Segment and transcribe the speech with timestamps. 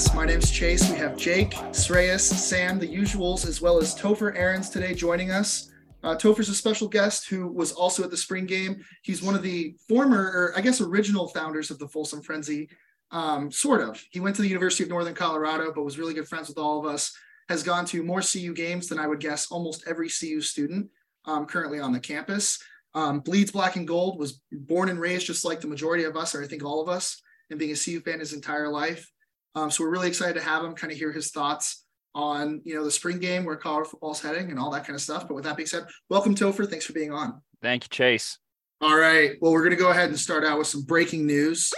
[0.00, 0.14] Podcast.
[0.14, 0.90] My name's Chase.
[0.90, 5.70] We have Jake, Sreyas, Sam, the usuals, as well as Topher Aarons today joining us.
[6.02, 8.82] Uh, Topher's a special guest who was also at the spring game.
[9.02, 12.70] He's one of the former, or I guess original founders of the Folsom Frenzy,
[13.10, 14.02] um, sort of.
[14.10, 16.78] He went to the University of Northern Colorado, but was really good friends with all
[16.78, 17.12] of us.
[17.48, 20.88] Has gone to more CU games than I would guess almost every CU student
[21.26, 22.58] um, currently on the campus.
[22.94, 26.34] Um, bleeds black and gold, was born and raised just like the majority of us,
[26.34, 27.20] or I think all of us,
[27.50, 29.10] and being a CU fan his entire life.
[29.54, 32.74] Um, so we're really excited to have him kind of hear his thoughts on you
[32.74, 35.28] know the spring game where college football's heading and all that kind of stuff.
[35.28, 36.68] But with that being said, welcome Topher.
[36.68, 37.40] Thanks for being on.
[37.62, 38.38] Thank you, Chase.
[38.80, 39.32] All right.
[39.40, 41.70] Well, we're going to go ahead and start out with some breaking news.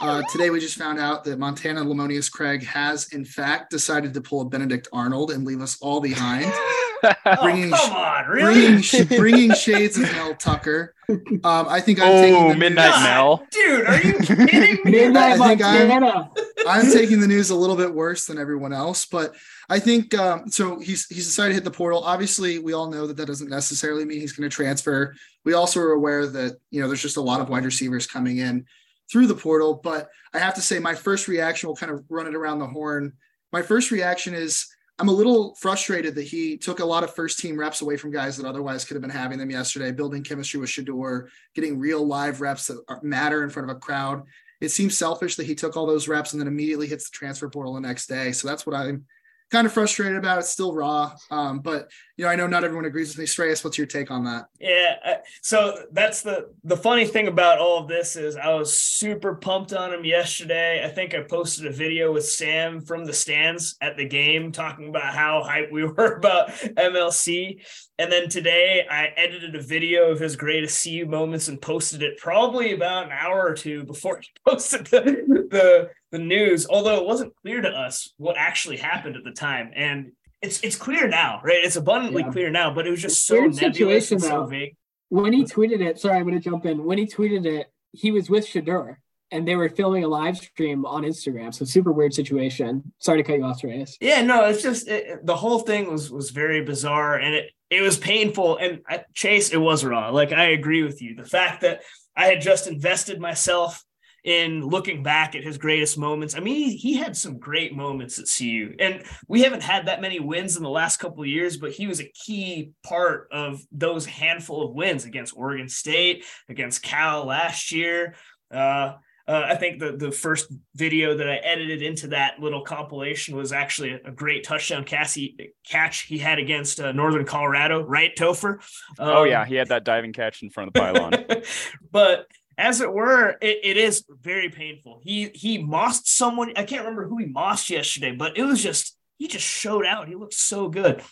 [0.00, 4.20] Uh, today, we just found out that Montana Lemonious Craig has, in fact, decided to
[4.20, 6.52] pull a Benedict Arnold and leave us all behind.
[7.42, 8.82] bringing, oh, come on, really?
[8.82, 10.94] Bringing, bringing shades of Mel Tucker.
[11.08, 13.46] Um, I think I'm oh, taking the Midnight news, Mel.
[13.50, 14.84] Dude, are you kidding me?
[14.90, 16.30] Midnight I think I'm-
[16.66, 19.34] I'm taking the news a little bit worse than everyone else, but
[19.68, 20.78] I think um, so.
[20.78, 22.02] He's he's decided to hit the portal.
[22.02, 25.14] Obviously, we all know that that doesn't necessarily mean he's going to transfer.
[25.44, 28.38] We also are aware that you know there's just a lot of wide receivers coming
[28.38, 28.66] in
[29.10, 29.80] through the portal.
[29.82, 32.66] But I have to say, my first reaction will kind of run it around the
[32.66, 33.12] horn.
[33.52, 34.66] My first reaction is
[34.98, 38.10] I'm a little frustrated that he took a lot of first team reps away from
[38.10, 42.06] guys that otherwise could have been having them yesterday, building chemistry with Shedeur, getting real
[42.06, 44.22] live reps that matter in front of a crowd.
[44.60, 47.50] It seems selfish that he took all those reps and then immediately hits the transfer
[47.50, 48.32] portal the next day.
[48.32, 49.04] So that's what I'm
[49.50, 50.38] kind of frustrated about.
[50.38, 51.12] It's still raw.
[51.30, 53.24] Um, but you know, I know not everyone agrees with me.
[53.26, 54.46] Shreyas, what's your take on that?
[54.58, 55.18] Yeah.
[55.42, 59.72] So that's the the funny thing about all of this is I was super pumped
[59.72, 60.82] on him yesterday.
[60.84, 64.88] I think I posted a video with Sam from the stands at the game talking
[64.88, 67.62] about how hype we were about MLC.
[67.98, 72.18] And then today I edited a video of his greatest CU moments and posted it
[72.18, 75.02] probably about an hour or two before he posted the
[75.50, 76.66] the, the news.
[76.68, 79.70] Although it wasn't clear to us what actually happened at the time.
[79.74, 80.12] And
[80.42, 81.64] it's it's clear now, right?
[81.64, 82.32] It's abundantly Yeah.
[82.32, 84.46] clear now, but it was just It's so weird nebulous and so though.
[84.46, 84.76] vague.
[85.08, 86.84] When he tweeted it, sorry, I'm going to jump in.
[86.84, 88.96] When he tweeted it, he was with Shedeur
[89.30, 91.54] and they were filming a live stream on Instagram.
[91.54, 92.92] So super weird situation.
[92.98, 93.96] Sorry to cut you off, Reyes.
[94.00, 97.50] Yeah, no, it's just it, it- the whole thing was was very bizarre and it
[97.70, 98.58] it was painful.
[98.58, 100.10] And I, Chase, it was raw.
[100.10, 101.14] Like I agree with you.
[101.16, 101.82] The fact that
[102.16, 103.82] I had just invested myself
[104.26, 106.36] in looking back at his greatest moments.
[106.36, 110.00] I mean, he, he had some great moments at CU, and we haven't had that
[110.00, 111.56] many wins in the last couple of years.
[111.56, 116.82] But he was a key part of those handful of wins against Oregon State, against
[116.82, 118.16] Cal last year.
[118.50, 118.94] Uh,
[119.28, 123.52] uh, I think the the first video that I edited into that little compilation was
[123.52, 128.14] actually a, a great touchdown catch he, catch he had against uh, Northern Colorado, right,
[128.16, 128.58] Topher?
[128.98, 131.42] oh Um, yeah, he had that diving catch in front of the pylon.
[131.90, 132.26] but
[132.58, 135.00] as it were, it, it is very painful.
[135.02, 136.52] He he mossed someone.
[136.56, 140.08] I can't remember who he mossed yesterday, but it was just he just showed out.
[140.08, 141.02] He looked so good.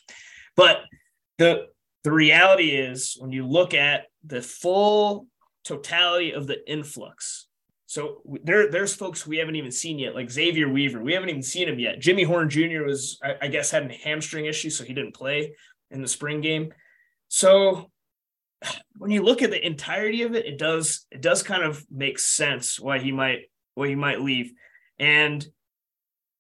[0.57, 0.81] But
[1.39, 1.67] the
[2.03, 5.27] the reality is when you look at the full
[5.65, 7.49] totality of the influx.
[7.87, 11.01] So there, there's folks we haven't even seen yet, like Xavier Weaver.
[11.01, 12.01] We haven't even seen him yet.
[12.01, 12.83] Jimmy Horn Jr.
[12.85, 15.55] was, I, I guess, had a hamstring issue, so he didn't play
[15.91, 16.75] in the spring game.
[17.29, 17.91] So
[18.97, 22.19] when you look at the entirety of it, it does it does kind of make
[22.19, 24.53] sense why he might why he might leave.
[24.99, 25.45] And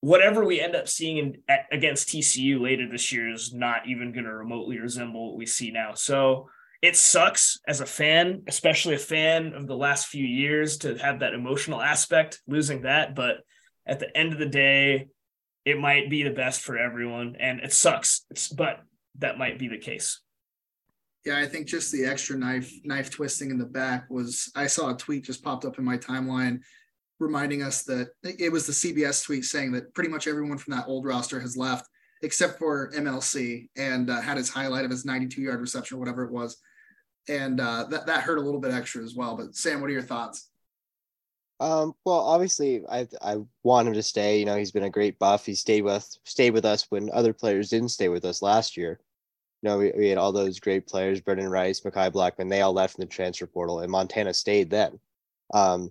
[0.00, 4.12] whatever we end up seeing in, at, against TCU later this year is not even
[4.12, 5.94] going to remotely resemble what we see now.
[5.94, 6.48] So
[6.82, 11.20] it sucks as a fan, especially a fan of the last few years, to have
[11.20, 13.14] that emotional aspect, losing that.
[13.14, 13.38] But
[13.86, 15.08] at the end of the day,
[15.64, 18.26] it might be the best for everyone, and it sucks.
[18.30, 18.80] It's, but
[19.18, 20.20] that might be the case.
[21.24, 24.50] Yeah, I think just the extra knife knife twisting in the back was.
[24.54, 26.60] I saw a tweet just popped up in my timeline,
[27.18, 30.86] reminding us that it was the CBS tweet saying that pretty much everyone from that
[30.86, 31.88] old roster has left
[32.22, 36.24] except for MLC and uh, had his highlight of his 92 yard reception or whatever
[36.24, 36.56] it was,
[37.28, 39.36] and uh, that that hurt a little bit extra as well.
[39.36, 40.50] But Sam, what are your thoughts?
[41.60, 44.38] Um, well, obviously, I I want him to stay.
[44.38, 45.46] You know, he's been a great buff.
[45.46, 49.00] He stayed with stayed with us when other players didn't stay with us last year.
[49.64, 52.50] You know, we, we had all those great players: Brendan Rice, Mekhi Blackmon.
[52.50, 55.00] They all left in the transfer portal, and Montana stayed then.
[55.54, 55.90] Um,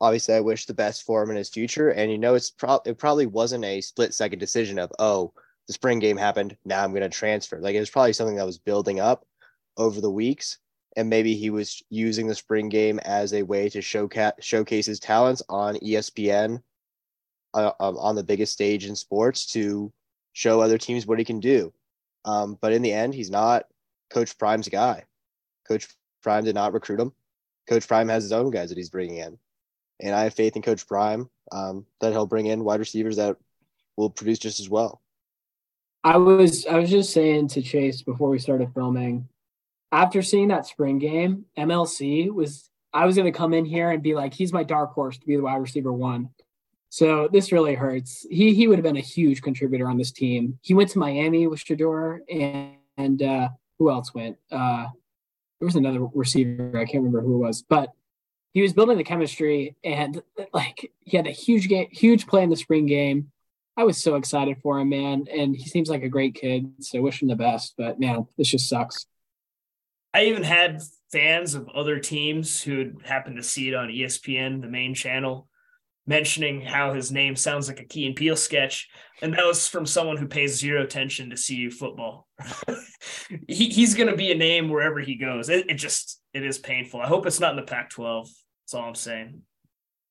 [0.00, 1.90] obviously, I wish the best for him in his future.
[1.90, 5.32] And you know, it's pro- it probably wasn't a split second decision of oh,
[5.68, 6.56] the spring game happened.
[6.64, 7.60] Now I'm going to transfer.
[7.60, 9.24] Like it was probably something that was building up
[9.76, 10.58] over the weeks
[10.96, 15.00] and maybe he was using the spring game as a way to showca- showcase his
[15.00, 16.62] talents on ESPN
[17.54, 19.92] uh, um, on the biggest stage in sports to
[20.32, 21.72] show other teams what he can do.
[22.24, 23.64] Um, but in the end, he's not
[24.10, 25.04] Coach Prime's guy.
[25.68, 25.88] Coach
[26.22, 27.12] Prime did not recruit him.
[27.68, 29.38] Coach Prime has his own guys that he's bringing in,
[30.00, 31.28] and I have faith in Coach Prime.
[31.52, 33.36] um, that he'll bring in wide receivers that
[33.96, 35.02] will produce just as well.
[36.02, 39.28] I was I was just saying to Chase before we started filming,
[39.90, 44.14] after seeing that spring game, MLC was I was gonna come in here and be
[44.14, 46.30] like, he's my dark horse to be the wide receiver one.
[46.94, 48.24] So this really hurts.
[48.30, 50.60] He he would have been a huge contributor on this team.
[50.62, 53.48] He went to Miami with Shedeur and, and uh,
[53.80, 54.36] who else went?
[54.48, 54.86] Uh,
[55.58, 56.70] there was another receiver.
[56.78, 57.88] I can't remember who it was, but
[58.52, 62.50] he was building the chemistry and like he had a huge game, huge play in
[62.50, 63.32] the spring game.
[63.76, 65.24] I was so excited for him, man.
[65.36, 66.74] And he seems like a great kid.
[66.78, 67.74] So wish him the best.
[67.76, 69.06] But man, this just sucks.
[70.14, 70.80] I even had
[71.10, 75.48] fans of other teams who happened to see it on ESPN, the main channel,
[76.06, 78.88] mentioning how his name sounds like a Key and Peele sketch.
[79.22, 82.26] And that was from someone who pays zero attention to CU football.
[83.48, 85.48] he, he's going to be a name wherever he goes.
[85.48, 87.00] It, it just, it is painful.
[87.00, 88.28] I hope it's not in the Pac 12.
[88.28, 89.40] That's all I'm saying.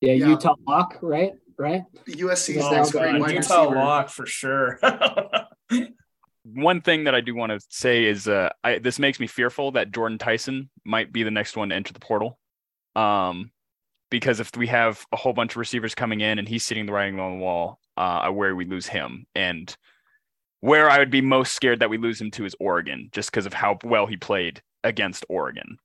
[0.02, 0.28] Yeah, Yeah.
[0.30, 1.34] Utah Lock, right?
[1.58, 1.84] Right.
[2.08, 3.76] USC's Oh, next God, great wide Utah receiver.
[3.76, 4.80] lock for sure.
[6.46, 9.72] One thing that I do want to say is uh, I, this makes me fearful
[9.74, 12.38] that Jordan Tyson might be the next one to enter the portal.
[12.98, 13.52] Um,
[14.14, 16.92] because if we have a whole bunch of receivers coming in and he's sitting the
[16.92, 19.26] writing on the wall, uh, I worry we lose him.
[19.34, 19.76] And
[20.60, 23.48] where I would be most scared that we lose him to is Oregon, just because
[23.48, 25.80] of how well he played against Oregon.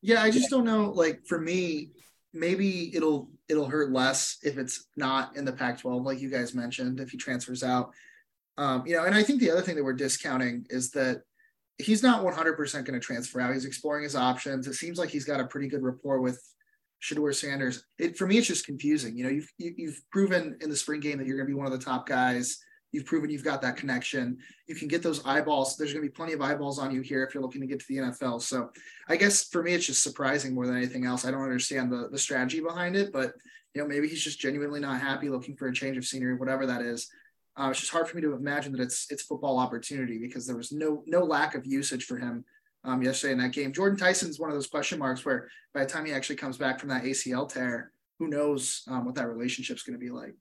[0.00, 0.90] Yeah, I just don't know.
[0.90, 1.90] Like for me,
[2.34, 6.98] maybe it'll it'll hurt less if it's not in the Pac-12, like you guys mentioned,
[6.98, 7.92] if he transfers out.
[8.58, 11.22] Um, you know, and I think the other thing that we're discounting is that
[11.78, 13.54] he's not 100% going to transfer out.
[13.54, 14.66] He's exploring his options.
[14.66, 16.42] It seems like he's got a pretty good rapport with
[17.02, 17.84] Shedeur Sanders.
[17.98, 19.16] It for me, it's just confusing.
[19.16, 21.58] You know, you've you, you've proven in the spring game that you're going to be
[21.58, 22.58] one of the top guys.
[22.92, 24.36] You've proven you've got that connection.
[24.66, 25.76] You can get those eyeballs.
[25.76, 27.80] There's going to be plenty of eyeballs on you here if you're looking to get
[27.80, 28.42] to the NFL.
[28.42, 28.70] So
[29.08, 31.24] I guess for me, it's just surprising more than anything else.
[31.24, 33.34] I don't understand the the strategy behind it, but
[33.74, 36.66] you know, maybe he's just genuinely not happy, looking for a change of scenery, whatever
[36.66, 37.08] that is.
[37.56, 40.56] Uh, it's just hard for me to imagine that it's it's football opportunity because there
[40.56, 42.44] was no no lack of usage for him
[42.84, 43.72] um, yesterday in that game.
[43.72, 46.80] Jordan Tyson's one of those question marks where by the time he actually comes back
[46.80, 50.34] from that ACL tear, who knows um, what that relationship's going to be like.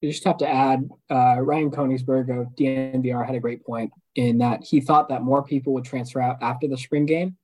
[0.00, 4.38] You just have to add uh, Ryan Koenigsberg of DNVR had a great point in
[4.38, 7.36] that he thought that more people would transfer out after the spring game.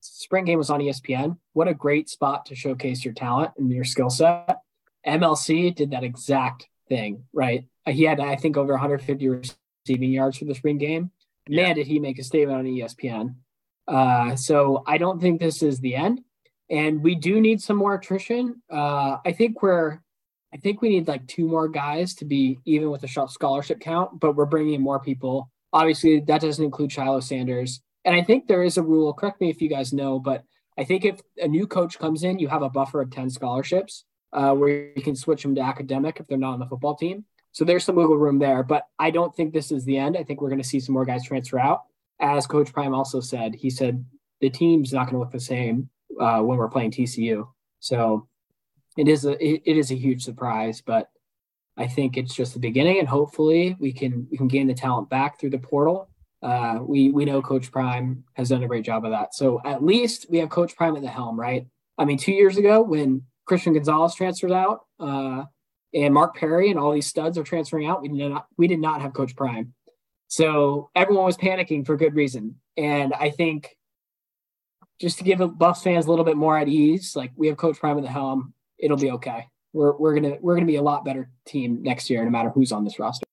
[0.00, 1.38] Spring game was on ESPN.
[1.54, 4.60] What a great spot to showcase your talent and your skill set.
[5.06, 7.64] MLC did that exact thing, right?
[7.86, 11.10] He had, I think, over 150 receiving yards for the spring game.
[11.48, 13.34] Man, did he make a statement on ESPN.
[13.88, 16.20] Uh, so I don't think this is the end.
[16.70, 18.62] And we do need some more attrition.
[18.70, 20.00] Uh, I think we're
[20.52, 23.80] I think we need like two more guys to be even with the sh- scholarship
[23.80, 25.50] count, but we're bringing in more people.
[25.72, 27.82] Obviously, that doesn't include Shiloh Sanders.
[28.04, 30.44] And I think there is a rule, correct me if you guys know, but
[30.78, 34.04] I think if a new coach comes in, you have a buffer of 10 scholarships
[34.32, 37.24] uh, where you can switch them to academic if they're not on the football team.
[37.52, 40.16] So there's some wiggle room there, but I don't think this is the end.
[40.16, 41.82] I think we're going to see some more guys transfer out.
[42.20, 44.04] As Coach Prime also said, he said
[44.40, 45.88] the team's not going to look the same
[46.20, 47.46] uh, when we're playing TCU.
[47.80, 48.28] So
[48.96, 51.10] it is a it, it is a huge surprise, but
[51.76, 55.08] I think it's just the beginning, and hopefully we can we can gain the talent
[55.08, 56.10] back through the portal.
[56.42, 59.34] Uh, we we know Coach Prime has done a great job of that.
[59.34, 61.66] So at least we have Coach Prime at the helm, right?
[61.96, 65.44] I mean, two years ago when Christian Gonzalez transferred out, uh,
[65.94, 68.80] and Mark Perry and all these studs are transferring out, we did not we did
[68.80, 69.74] not have Coach Prime.
[70.28, 73.76] So everyone was panicking for good reason, and I think
[75.00, 77.78] just to give Buffs fans a little bit more at ease, like we have Coach
[77.78, 79.46] Prime at the helm it'll be okay.
[79.72, 82.72] We're we're gonna we're gonna be a lot better team next year, no matter who's
[82.72, 83.24] on this roster.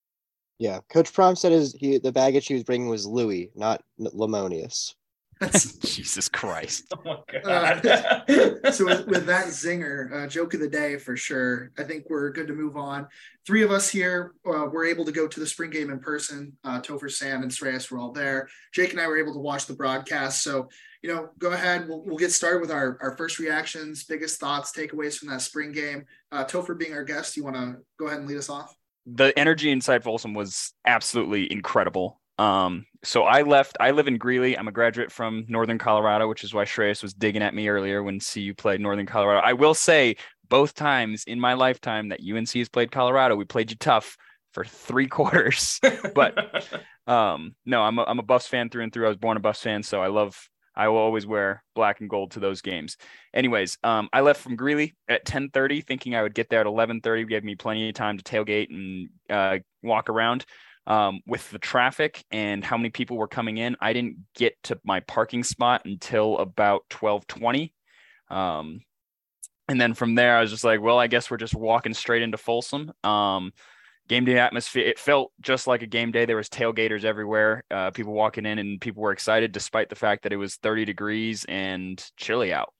[0.60, 4.96] Yeah, Coach Prime said his he the baggage he was bringing was Louis, not Lemonious.
[5.40, 6.94] That's Jesus Christ.
[7.06, 11.72] oh my Uh, so with, with that zinger, uh, joke of the day for sure.
[11.78, 13.08] I think we're good to move on.
[13.46, 16.58] Three of us here uh, were able to go to the spring game in person.
[16.64, 18.48] Uh, Topher, Sam, and Sreyas were all there.
[18.74, 20.44] Jake and I were able to watch the broadcast.
[20.44, 20.70] So,
[21.02, 21.88] you know, go ahead.
[21.88, 25.72] We'll, we'll get started with our, our first reactions, biggest thoughts, takeaways from that spring
[25.72, 26.06] game.
[26.32, 28.76] Uh, Topher being our guest, you want to go ahead and lead us off?
[29.06, 32.20] the energy inside Folsom was absolutely incredible.
[32.38, 33.78] Um, so I left.
[33.80, 34.58] I live in Greeley.
[34.58, 38.04] I'm a graduate from Northern Colorado, which is why Shreyas was digging at me earlier
[38.04, 39.46] when CU played Northern Colorado.
[39.46, 40.16] I will say
[40.50, 44.18] both times in my lifetime that UNC has played Colorado, we played you tough
[44.54, 45.80] for three quarters.
[46.14, 46.66] but
[47.08, 49.06] um, no, I'm a, I'm a Buffs fan through and through.
[49.06, 50.50] I was born a Buffs fan, so I love.
[50.78, 52.98] I will always wear black and gold to those games.
[53.34, 57.30] Anyways, um, I left from Greeley at 10:30, thinking I would get there at 11:30.
[57.30, 60.46] Gave me plenty of time to tailgate and uh, walk around.
[60.88, 64.80] Um, with the traffic and how many people were coming in, I didn't get to
[64.84, 67.74] my parking spot until about 12:20.
[68.30, 68.82] Um,
[69.68, 72.22] and then from there, I was just like, well, I guess we're just walking straight
[72.22, 72.92] into Folsom.
[73.04, 73.52] Um,
[74.08, 76.26] game day atmosphere, it felt just like a game day.
[76.26, 80.24] There was tailgaters everywhere, uh, people walking in, and people were excited despite the fact
[80.24, 82.74] that it was 30 degrees and chilly out.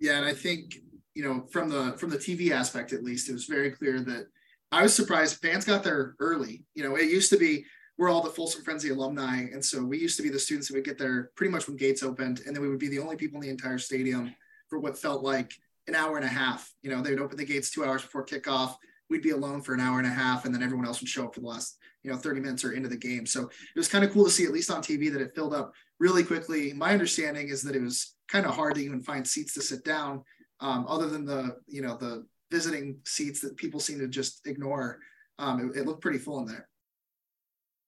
[0.00, 0.76] Yeah, and I think
[1.14, 4.26] you know from the from the TV aspect at least, it was very clear that
[4.72, 6.64] I was surprised fans got there early.
[6.74, 7.66] You know, it used to be
[7.98, 10.74] we're all the Folsom Frenzy alumni, and so we used to be the students who
[10.74, 13.16] would get there pretty much when gates opened, and then we would be the only
[13.16, 14.34] people in the entire stadium
[14.68, 15.52] for what felt like
[15.88, 16.72] an hour and a half.
[16.82, 18.76] You know, they would open the gates two hours before kickoff.
[19.10, 21.26] We'd be alone for an hour and a half, and then everyone else would show
[21.26, 23.26] up for the last, you know, 30 minutes or into the game.
[23.26, 25.54] So it was kind of cool to see, at least on TV, that it filled
[25.54, 26.72] up really quickly.
[26.72, 29.84] My understanding is that it was kind of hard to even find seats to sit
[29.84, 30.22] down,
[30.60, 35.00] um, other than the, you know, the visiting seats that people seem to just ignore.
[35.38, 36.68] Um, it, it looked pretty full in there.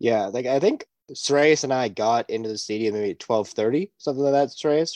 [0.00, 3.92] Yeah, like I think Sreyas and I got into the stadium maybe at twelve thirty,
[3.98, 4.48] something like that.
[4.48, 4.92] Sreyas,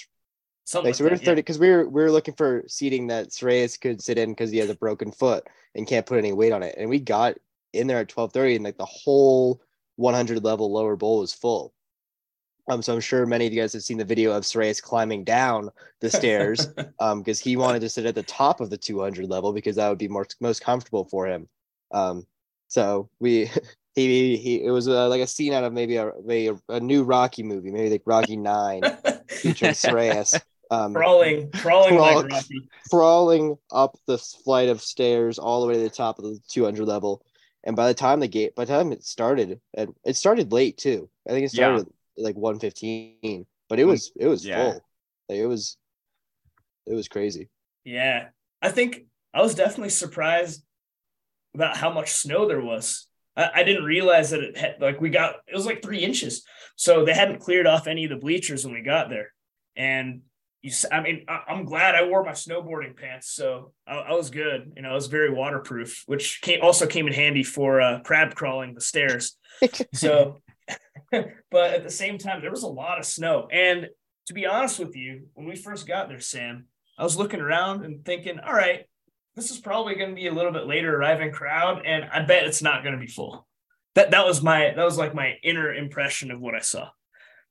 [0.69, 3.07] Something like, so we were that, thirty because we were we were looking for seating
[3.07, 6.33] that Sreyas could sit in because he has a broken foot and can't put any
[6.33, 7.37] weight on it, and we got
[7.73, 9.63] in there at twelve thirty, and like the whole
[9.97, 11.73] one hundred level lower bowl was full.
[12.69, 15.25] Um, so I'm sure many of you guys have seen the video of Sreyas climbing
[15.25, 15.71] down
[16.01, 16.69] the stairs,
[17.01, 19.89] um, because he wanted to sit at the top of the 200 level because that
[19.89, 21.49] would be more most comfortable for him.
[21.93, 22.27] Um,
[22.69, 23.51] so we
[23.95, 27.05] he he it was uh, like a scene out of maybe a, a a new
[27.05, 28.83] Rocky movie, maybe like Rocky Nine,
[29.29, 30.41] featuring Sreyas.
[30.71, 32.69] Um, crawling, crawling Crawl- like Rocky.
[32.91, 36.87] crawling up the flight of stairs all the way to the top of the 200
[36.87, 37.25] level.
[37.65, 40.77] And by the time the gate, by the time it started, and it started late
[40.77, 41.09] too.
[41.27, 44.73] I think it started at like 115, but it was it was Yeah.
[44.73, 44.85] full.
[45.29, 45.77] Like it was,
[46.87, 47.49] it was crazy.
[47.85, 48.29] Yeah,
[48.63, 50.65] I think I was definitely surprised
[51.55, 53.07] about how much snow there was.
[53.37, 56.45] I, I didn't realize that it had like we got it was like three inches,
[56.77, 59.33] so they hadn't cleared off any of the bleachers when we got there.
[59.77, 60.23] And
[60.63, 64.31] you, I mean, I, I'm glad I wore my snowboarding pants, so I, I was
[64.31, 64.73] good.
[64.77, 68.35] You know, I was very waterproof, which came also came in handy for uh, crab
[68.35, 69.37] crawling the stairs.
[69.95, 70.41] So,
[71.51, 73.49] but at the same time, there was a lot of snow.
[73.51, 73.89] And
[74.27, 76.67] to be honest with you, when we first got there, Sam,
[76.99, 78.85] I was looking around and thinking, all right,
[79.39, 82.47] this is probably going to be a little bit later arriving crowd, and I bet
[82.47, 83.47] it's not going to be full.
[83.95, 86.89] That that was my that was like my inner impression of what I saw,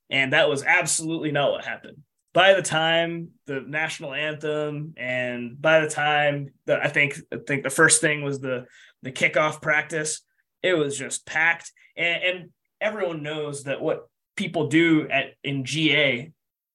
[0.09, 1.97] and that was absolutely not what happened.
[2.33, 7.63] By the time the national anthem, and by the time that I think I think
[7.63, 8.65] the first thing was the
[9.01, 10.21] the kickoff practice,
[10.61, 12.49] it was just packed, and, and
[12.81, 16.31] everyone knows that what people do at in GA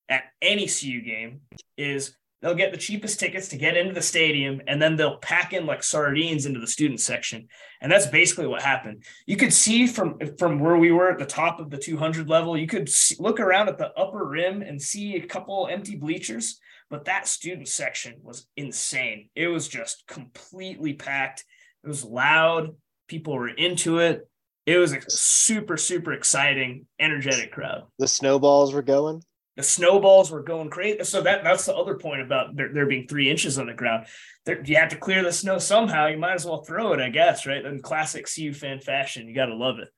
[0.09, 1.41] at any CU game
[1.77, 5.53] is they'll get the cheapest tickets to get into the stadium and then they'll pack
[5.53, 7.47] in like sardines into the student section.
[7.81, 9.05] And that's basically what happened.
[9.27, 12.57] You could see from from where we were at the top of the 200 level
[12.57, 16.61] you could see, look around at the upper rim and see a couple empty bleachers
[16.93, 19.31] but that student section was insane.
[19.35, 21.43] It was just completely packed.
[21.83, 22.77] It was loud.
[23.09, 24.29] People were into it
[24.67, 29.23] it was a super super exciting energetic crowd The snowballs were going.
[29.57, 31.05] the snowballs were going crazy.
[31.05, 34.07] So that that's the other point about there, there being three inches on the ground.
[34.47, 36.07] There, you have to clear the snow somehow.
[36.07, 37.65] You might as well throw it, I guess, right?
[37.65, 39.89] In classic CU fan fashion, you got to love it.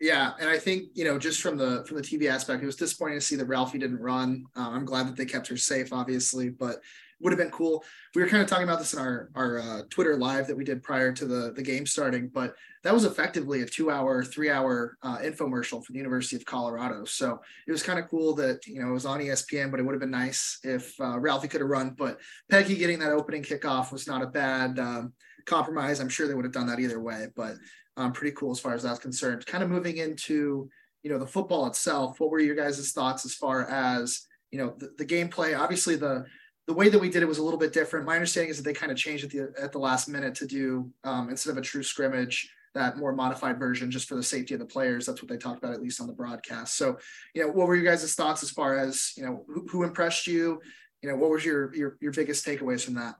[0.00, 2.76] Yeah, and I think you know just from the from the TV aspect, it was
[2.76, 4.44] disappointing to see that Ralphie didn't run.
[4.56, 6.76] Uh, I'm glad that they kept her safe, obviously, but
[7.22, 7.84] would have been cool.
[8.14, 10.64] We were kind of talking about this in our our uh, Twitter live that we
[10.64, 14.50] did prior to the the game starting, but that was effectively a two hour, three
[14.50, 17.04] hour uh, infomercial for the University of Colorado.
[17.04, 19.84] So it was kind of cool that you know it was on ESPN, but it
[19.84, 21.90] would have been nice if uh, Ralphie could have run.
[21.90, 22.18] But
[22.50, 25.12] Peggy getting that opening kickoff was not a bad um,
[25.46, 26.00] compromise.
[26.00, 27.54] I'm sure they would have done that either way, but
[27.96, 29.46] um, pretty cool as far as that's concerned.
[29.46, 30.68] Kind of moving into
[31.02, 32.18] you know the football itself.
[32.20, 35.58] What were your guys' thoughts as far as you know the, the gameplay?
[35.58, 36.24] Obviously the
[36.66, 38.06] the way that we did it was a little bit different.
[38.06, 40.46] My understanding is that they kind of changed at the at the last minute to
[40.46, 44.54] do um, instead of a true scrimmage that more modified version just for the safety
[44.54, 45.04] of the players.
[45.04, 46.76] That's what they talked about at least on the broadcast.
[46.76, 46.98] So
[47.34, 50.26] you know what were your guys' thoughts as far as you know who, who impressed
[50.26, 50.60] you?
[51.02, 53.16] You know what was your your your biggest takeaways from that?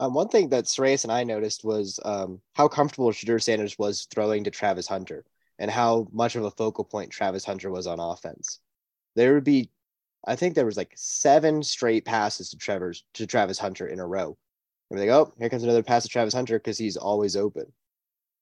[0.00, 4.06] Um, one thing that Sreyas and I noticed was um, how comfortable Shedeur Sanders was
[4.10, 5.24] throwing to Travis Hunter
[5.58, 8.58] and how much of a focal point Travis Hunter was on offense.
[9.14, 9.70] There would be,
[10.26, 14.06] I think there was like seven straight passes to Trevor's to Travis Hunter in a
[14.06, 14.36] row.
[14.90, 17.66] And we're like, oh, here comes another pass to Travis Hunter because he's always open.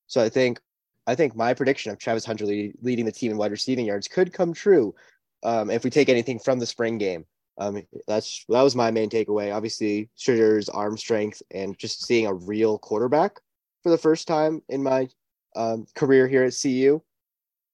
[0.06, 0.60] So I think,
[1.06, 4.08] I think my prediction of Travis Hunter lead, leading the team in wide receiving yards
[4.08, 4.94] could come true
[5.42, 7.24] um, if we take anything from the spring game.
[7.58, 9.54] Um, that's that was my main takeaway.
[9.54, 13.40] Obviously, Shedeur's arm strength and just seeing a real quarterback
[13.82, 15.08] for the first time in my
[15.54, 17.00] um, career here at CU.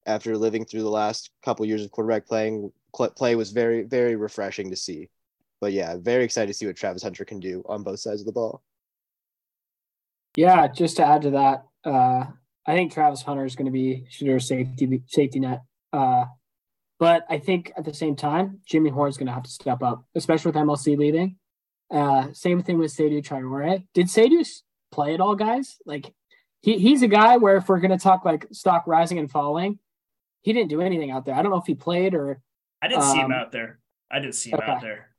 [0.07, 4.71] After living through the last couple years of quarterback playing, play was very very refreshing
[4.71, 5.09] to see.
[5.61, 8.27] but yeah, very excited to see what Travis Hunter can do on both sides of
[8.27, 8.63] the ball.
[10.37, 12.25] Yeah, just to add to that, uh,
[12.67, 15.63] I think Travis Hunter is going to be Shedeur safety safety net.
[15.93, 16.27] Uh,
[16.99, 19.83] but I think at the same time, Jimmy Horn is going to have to step
[19.83, 21.37] up, especially with MLC leading.
[21.91, 23.85] Uh, same thing with Seydou Traore.
[23.95, 24.47] Did Seydou
[24.93, 25.79] play at all, guys?
[25.87, 26.13] Like
[26.61, 29.79] he, he's a guy where if we're going to talk like stock rising and falling,
[30.43, 31.35] he didn't do anything out there.
[31.35, 32.41] I don't know if he played or.
[32.81, 33.79] I didn't um, see him um, out there.
[34.11, 34.71] I didn't see him okay.
[34.71, 35.11] out there.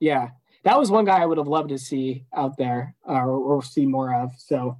[0.00, 0.30] Yeah,
[0.64, 3.62] that was one guy I would have loved to see out there uh, or, or,
[3.62, 4.32] see more of.
[4.38, 4.78] So,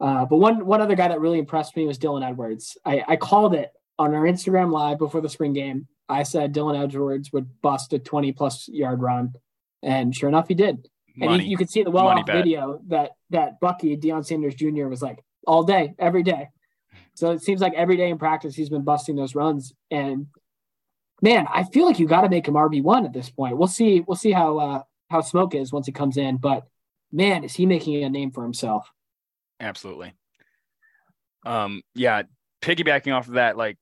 [0.00, 2.76] uh, but one one other guy that really impressed me was Dylan Edwards.
[2.84, 5.86] I, I called it on our Instagram live before the spring game.
[6.08, 9.32] I said Dylan Edwards would bust a 20 plus yard run,
[9.82, 10.88] and sure enough, he did.
[11.16, 11.32] Money.
[11.32, 14.86] And he, you could see the well off video that that Bucky Deion Sanders Jr.
[14.86, 16.48] was like all day, every day.
[17.14, 19.72] So it seems like every day in practice he's been busting those runs.
[19.90, 20.26] And
[21.22, 23.56] man, I feel like you got to make him RB one at this point.
[23.56, 24.00] We'll see.
[24.00, 26.36] We'll see how uh, how Smoke is once he comes in.
[26.36, 26.66] But
[27.12, 28.90] man, is he making a name for himself?
[29.60, 30.14] Absolutely.
[31.46, 32.22] Um, yeah,
[32.62, 33.78] piggybacking off of that, like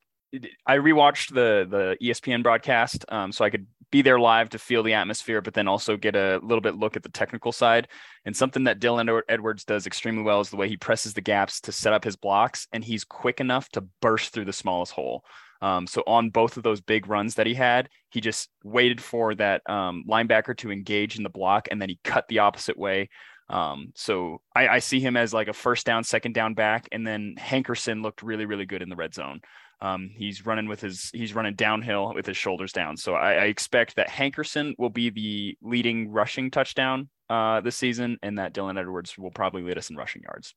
[0.67, 4.83] I rewatched the the ESPN broadcast, um, so I could be there live to feel
[4.83, 7.89] the atmosphere, but then also get a little bit look at the technical side.
[8.25, 11.61] And something that Dylan Edwards does extremely well is the way he presses the gaps
[11.63, 15.25] to set up his blocks, and he's quick enough to burst through the smallest hole.
[15.63, 19.35] Um, so on both of those big runs that he had, he just waited for
[19.35, 23.09] that um, linebacker to engage in the block, and then he cut the opposite way.
[23.49, 27.07] Um, so I, I, see him as like a first down, second down back, and
[27.07, 29.41] then Hankerson looked really, really good in the red zone.
[29.81, 32.97] Um, he's running with his he's running downhill with his shoulders down.
[32.97, 38.19] So I, I expect that Hankerson will be the leading rushing touchdown uh, this season,
[38.23, 40.55] and that Dylan Edwards will probably lead us in rushing yards.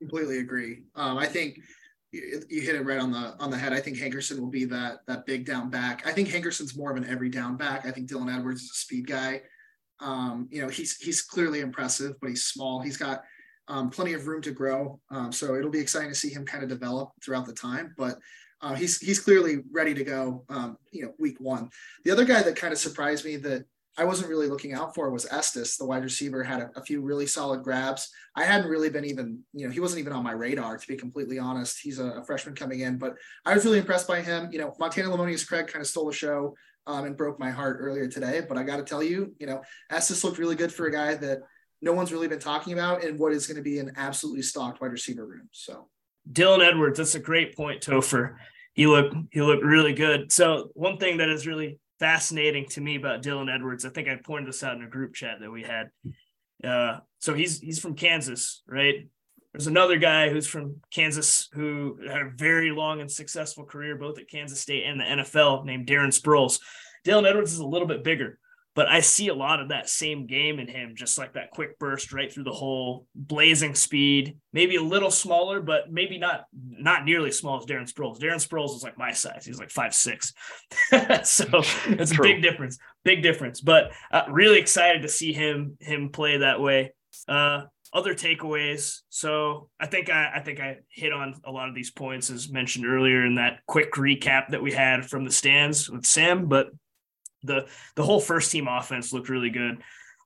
[0.00, 0.82] Completely agree.
[0.94, 1.60] Um, I think
[2.12, 3.72] you, hit it right on the on the head.
[3.72, 6.06] I think Hankerson will be that that big down back.
[6.06, 7.86] I think Hankerson's more of an every down back.
[7.86, 9.42] I think Dylan Edwards is a speed guy.
[10.00, 12.80] Um, you know, he's he's clearly impressive, but he's small.
[12.80, 13.22] He's got
[13.68, 15.00] um, plenty of room to grow.
[15.10, 17.94] Um, so it'll be exciting to see him kind of develop throughout the time.
[17.96, 18.18] But
[18.60, 20.44] uh, he's he's clearly ready to go.
[20.50, 21.70] Um, you know, week one.
[22.04, 23.64] The other guy that kind of surprised me that
[23.98, 27.02] I wasn't really looking out for was Estes, the wide receiver, had a, a, few
[27.02, 28.10] really solid grabs.
[28.34, 30.96] I hadn't really been even, you know, he wasn't even on my radar, to be
[30.96, 31.78] completely honest.
[31.82, 34.48] He's a, a freshman coming in, but I was really impressed by him.
[34.50, 36.54] You know, Montana Lemonious Craig kind of stole the show
[36.86, 39.60] um, and broke my heart earlier today, but I got to tell you, you know,
[39.90, 41.40] Estes looked really good for a guy that
[41.82, 44.80] no one's really been talking about in what is going to be an absolutely stocked
[44.80, 45.48] wide receiver room.
[45.52, 45.88] So
[46.30, 48.36] Dylan Edwards, that's a great point, Topher.
[48.74, 50.32] He looked he looked really good.
[50.32, 54.16] So one thing that is really fascinating to me about Dylan Edwards, I think I
[54.16, 55.88] pointed this out in a group chat that we had.
[56.64, 59.06] Uh, so he's he's from Kansas, right?
[59.52, 64.18] There's another guy who's from Kansas who had a very long and successful career both
[64.18, 66.58] at Kansas State and the NFL named Darren Sproles.
[67.06, 68.40] Dylan Edwards is a little bit bigger,
[68.74, 71.78] but I see a lot of that same game in him, just like that quick
[71.78, 77.04] burst right through the hole, blazing speed, maybe a little smaller, but maybe not not
[77.04, 78.18] nearly as small as Darren Sproles.
[78.18, 80.32] Darren Sproles is like my size; he's like five six,
[81.22, 81.44] so
[81.86, 83.60] it's a big difference, big difference.
[83.60, 86.92] But uh, really excited to see him him play that way.
[87.28, 89.00] Uh, other takeaways.
[89.10, 92.50] So I think I, I think I hit on a lot of these points as
[92.50, 96.70] mentioned earlier in that quick recap that we had from the stands with Sam, but
[97.42, 99.82] the the whole first team offense looked really good.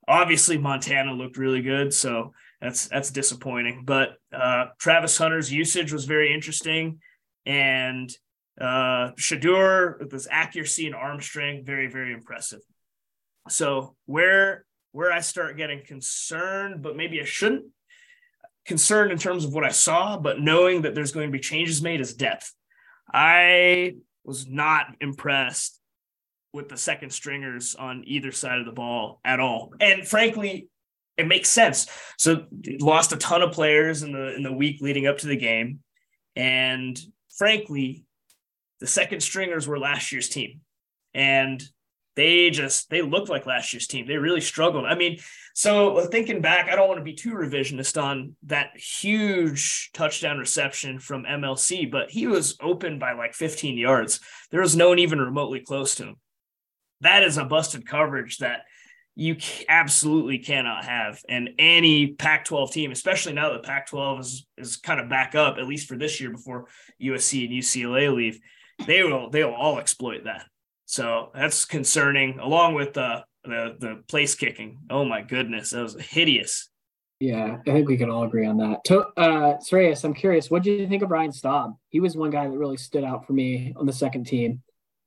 [0.09, 3.85] Obviously, Montana looked really good, so that's that's disappointing.
[3.85, 7.01] But uh, Travis Hunter's usage was very interesting,
[7.45, 8.11] and
[8.61, 12.61] uh, Shedeur with his accuracy and arm strength, very very impressive.
[13.49, 17.67] So where where I start getting concerned, but maybe I shouldn't
[18.67, 21.83] concerned in terms of what I saw, but knowing that there's going to be changes
[21.83, 22.53] made is depth.
[23.13, 25.81] I was not impressed
[26.57, 29.73] with the second stringers on either side of the ball at all.
[29.79, 30.69] And frankly,
[31.17, 31.87] it makes sense.
[32.19, 32.47] So
[32.81, 35.81] lost a ton of players in the in the week leading up to the game.
[36.35, 36.99] And
[37.37, 38.05] frankly,
[38.81, 40.61] the second stringers were last year's team.
[41.15, 41.63] And
[42.17, 44.07] they just they looked like last year's team.
[44.07, 44.87] They really struggled.
[44.87, 45.19] I mean,
[45.55, 50.99] so thinking back, I don't want to be too revisionist on that huge touchdown reception
[50.99, 54.21] from MLC, but he was open by like 15 yards.
[54.51, 56.17] There was no one even remotely close to him
[57.01, 58.63] that is a busted coverage that
[59.15, 59.37] you
[59.69, 61.21] absolutely cannot have.
[61.29, 65.35] And any Pac 12 team, especially now that Pac 12 is, is kind of back
[65.35, 66.67] up, at least for this year before
[67.03, 68.39] USC and UCLA leave,
[68.87, 70.45] they will, they will all exploit that.
[70.85, 74.81] So that's concerning, along with the, the, the place kicking.
[74.91, 76.69] Oh my goodness, that was hideous.
[77.19, 78.85] Yeah, I think we can all agree on that.
[78.85, 79.57] To, uh,
[80.05, 81.75] I'm curious, what did you think of Ryan Staub?
[81.89, 84.63] He was one guy that really stood out for me on the second team.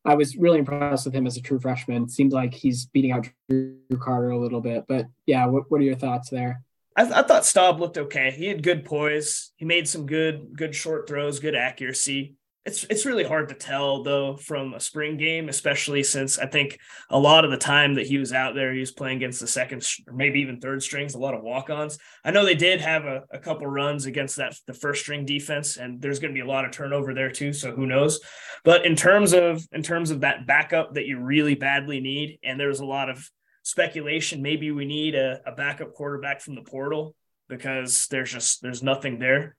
[0.09, 2.09] I was really impressed with him as a true freshman.
[2.09, 4.85] Seemed like he's beating out Drew Carter a little bit.
[4.87, 6.63] But yeah, what, what are your thoughts there?
[6.95, 8.31] I, th- I thought Staub looked okay.
[8.31, 9.51] He had good poise.
[9.55, 12.38] He made some good good short throws, good accuracy
[12.69, 16.79] it's it's really hard to tell though from a spring game, especially since I think
[17.09, 19.47] a lot of the time that he was out there, he was playing against the
[19.47, 21.97] second or maybe even third strings, a lot of walk-ons.
[22.23, 25.77] I know they did have a, a couple runs against that the first string defense,
[25.77, 27.53] and there's going to be a lot of turnover there too.
[27.53, 28.19] So who knows?
[28.63, 32.59] But in terms of in terms of that backup that you really badly need, and
[32.59, 33.27] there's a lot of
[33.63, 37.15] speculation, maybe we need a, a backup quarterback from the portal
[37.47, 39.55] because there's just there's nothing there.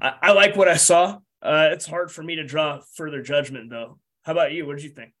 [0.00, 1.18] I, I like what I saw.
[1.42, 3.98] Uh, it's hard for me to draw further judgment, though.
[4.22, 4.64] How about you?
[4.66, 5.12] What did you think?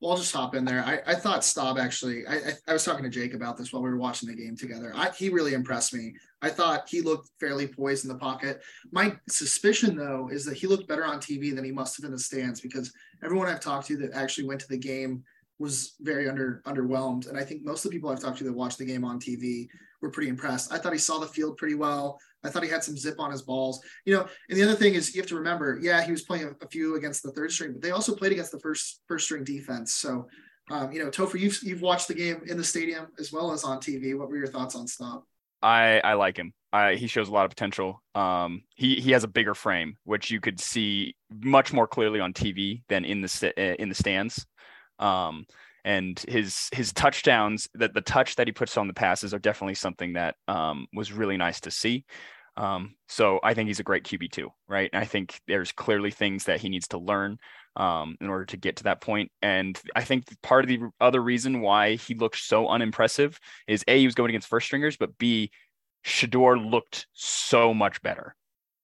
[0.00, 0.82] Well, I'll just hop in there.
[0.82, 2.26] I, I thought Staub actually.
[2.26, 4.56] I, I, I was talking to Jake about this while we were watching the game
[4.56, 4.92] together.
[4.96, 6.14] I, he really impressed me.
[6.40, 8.62] I thought he looked fairly poised in the pocket.
[8.92, 12.12] My suspicion, though, is that he looked better on TV than he must have in
[12.12, 15.22] the stands because everyone I've talked to that actually went to the game
[15.58, 17.28] was very under underwhelmed.
[17.28, 19.20] And I think most of the people I've talked to that watched the game on
[19.20, 19.68] TV
[20.00, 20.72] were pretty impressed.
[20.72, 22.18] I thought he saw the field pretty well.
[22.44, 23.80] I thought he had some zip on his balls.
[24.04, 26.54] You know, and the other thing is you have to remember, yeah, he was playing
[26.60, 29.44] a, few against the third string, but they also played against the first first string
[29.44, 29.92] defense.
[29.94, 30.28] So,
[30.70, 33.64] um, you know, Topher, you've you've watched the game in the stadium as well as
[33.64, 34.16] on TV.
[34.16, 35.22] What were your thoughts on Staub?
[35.62, 36.54] I I like him.
[36.72, 38.00] I, he shows a lot of potential.
[38.14, 42.32] Um, he he has a bigger frame, which you could see much more clearly on
[42.32, 44.46] TV than in the in the stands.
[44.98, 45.46] Um,
[45.84, 49.74] and his his touchdowns that the touch that he puts on the passes are definitely
[49.74, 52.04] something that um, was really nice to see.
[52.56, 54.90] Um, so I think he's a great QB too, right?
[54.92, 57.38] And I think there's clearly things that he needs to learn
[57.76, 59.30] um, in order to get to that point.
[59.40, 63.98] And I think part of the other reason why he looked so unimpressive is a
[63.98, 65.50] he was going against first stringers, but b
[66.04, 68.34] Shedeur looked so much better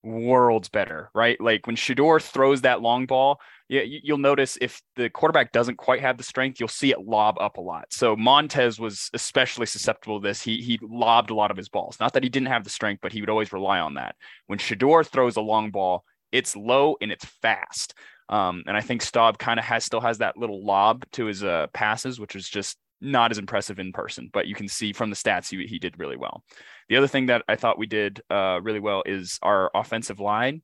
[0.03, 1.39] worlds better, right?
[1.39, 5.99] Like when Shedeur throws that long ball, yeah, you'll notice if the quarterback doesn't quite
[5.99, 7.87] have the strength, you'll see it lob up a lot.
[7.91, 10.41] So Montez was especially susceptible to this.
[10.41, 11.97] He he lobbed a lot of his balls.
[11.99, 14.15] Not that he didn't have the strength, but he would always rely on that.
[14.45, 17.93] When Shedeur throws a long ball, it's low and it's fast.
[18.29, 21.43] Um, and I think Staub kind of has still has that little lob to his
[21.43, 25.09] uh, passes, which is just not as impressive in person, but you can see from
[25.09, 26.43] the stats he, he did really well.
[26.89, 30.61] The other thing that I thought we did uh, really well is our offensive line.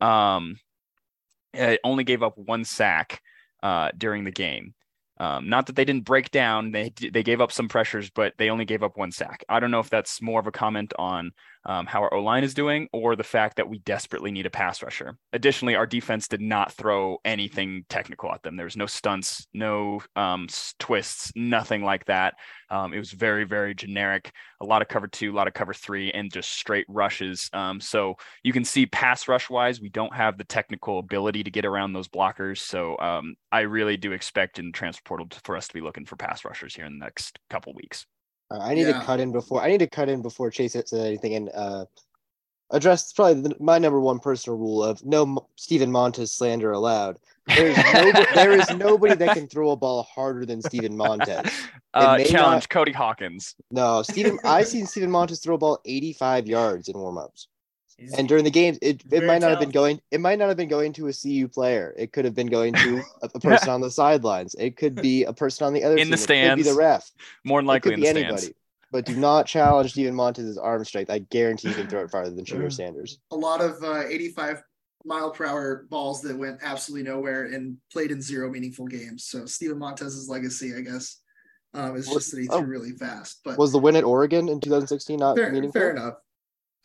[0.00, 0.56] Um,
[1.56, 3.20] it only gave up one sack
[3.62, 4.74] uh, during the game.
[5.18, 8.50] Um, not that they didn't break down; they they gave up some pressures, but they
[8.50, 9.44] only gave up one sack.
[9.48, 11.32] I don't know if that's more of a comment on
[11.66, 14.50] um, how our O line is doing or the fact that we desperately need a
[14.50, 15.18] pass rusher.
[15.32, 18.56] Additionally, our defense did not throw anything technical at them.
[18.56, 20.46] There was no stunts, no um,
[20.78, 22.34] twists, nothing like that.
[22.70, 24.32] Um, it was very, very generic.
[24.60, 27.50] A lot of cover two, a lot of cover three, and just straight rushes.
[27.52, 31.50] Um, so you can see pass rush wise, we don't have the technical ability to
[31.50, 32.58] get around those blockers.
[32.58, 36.16] So um, I really do expect in transfer portal for us to be looking for
[36.16, 38.06] pass rushers here in the next couple weeks.
[38.50, 38.98] Uh, I need yeah.
[38.98, 41.86] to cut in before I need to cut in before Chase says anything and uh,
[42.70, 47.18] address probably the, my number one personal rule of no Steven Montez slander allowed.
[47.46, 51.50] There is, nobody, there is nobody that can throw a ball harder than Steven Montez.
[51.94, 53.54] Uh, challenge not, Cody Hawkins.
[53.70, 54.38] No, Steven.
[54.44, 57.46] I've seen Steven Montez throw a ball 85 yards in warmups.
[58.18, 60.00] And during the games, it, it might not have been going.
[60.10, 61.94] It might not have been going to a CU player.
[61.96, 64.54] It could have been going to a, a person on the sidelines.
[64.58, 66.60] It could be a person on the other in the stands.
[66.60, 67.10] It could be the ref.
[67.44, 68.36] More than likely in the anybody.
[68.36, 68.56] stands.
[68.92, 71.10] But do not challenge Steven Montez's arm strength.
[71.10, 73.18] I guarantee you can throw it farther than Shedeur Sanders.
[73.30, 74.62] A lot of uh, 85
[75.04, 79.24] mile per hour balls that went absolutely nowhere and played in zero meaningful games.
[79.24, 81.20] So Steven Montez's legacy, I guess,
[81.74, 83.40] um, is just that he threw oh, really fast.
[83.44, 85.80] But was the win at Oregon in 2016 not fair, meaningful?
[85.80, 86.14] Fair enough.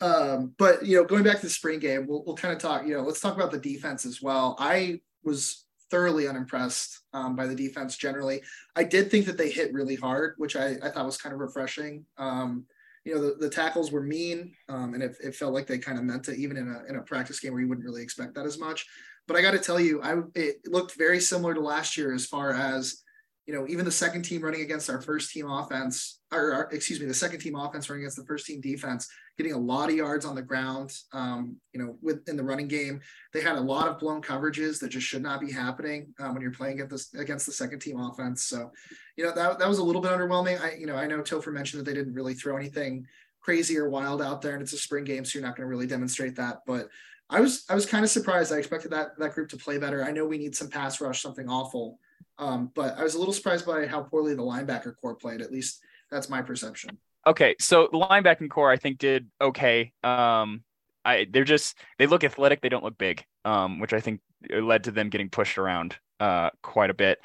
[0.02, 2.84] Um, but you know, going back to the spring game, we'll, we'll kind of talk.
[2.84, 4.56] You know, let's talk about the defense as well.
[4.58, 8.42] I was thoroughly unimpressed um, by the defense generally.
[8.74, 11.40] I did think that they hit really hard, which I, I thought was kind of
[11.40, 12.04] refreshing.
[12.18, 12.64] Um,
[13.04, 15.98] you know, the, the tackles were mean, um, and it, it, felt like they kind
[15.98, 18.34] of meant it, even in a in a practice game where you wouldn't really expect
[18.34, 18.86] that as much.
[19.28, 22.26] But I got to tell you, I it looked very similar to last year as
[22.26, 23.02] far as
[23.46, 27.06] you know, even the second team running against our first team offense, or, excuse me,
[27.06, 30.24] the second team offense running against the first team defense, getting a lot of yards
[30.24, 30.92] on the ground.
[31.12, 33.00] Um, you know, within the running game,
[33.32, 36.42] they had a lot of blown coverages that just should not be happening um, when
[36.42, 38.44] you're playing against, against the second team offense.
[38.44, 38.70] So,
[39.16, 40.60] you know, that, that was a little bit underwhelming.
[40.60, 43.06] I, you know, I know Topher mentioned that they didn't really throw anything
[43.40, 45.70] crazy or wild out there, and it's a spring game, so you're not going to
[45.70, 46.60] really demonstrate that.
[46.64, 46.88] But
[47.28, 48.52] I was I was kind of surprised.
[48.52, 50.04] I expected that that group to play better.
[50.04, 51.98] I know we need some pass rush, something awful.
[52.38, 55.40] Um, but I was a little surprised by how poorly the linebacker core played.
[55.40, 55.80] At least
[56.10, 56.98] that's my perception.
[57.26, 59.92] Okay, so the linebacking core I think did okay.
[60.02, 60.64] Um,
[61.04, 64.84] I they're just they look athletic, they don't look big, um, which I think led
[64.84, 67.18] to them getting pushed around uh, quite a bit.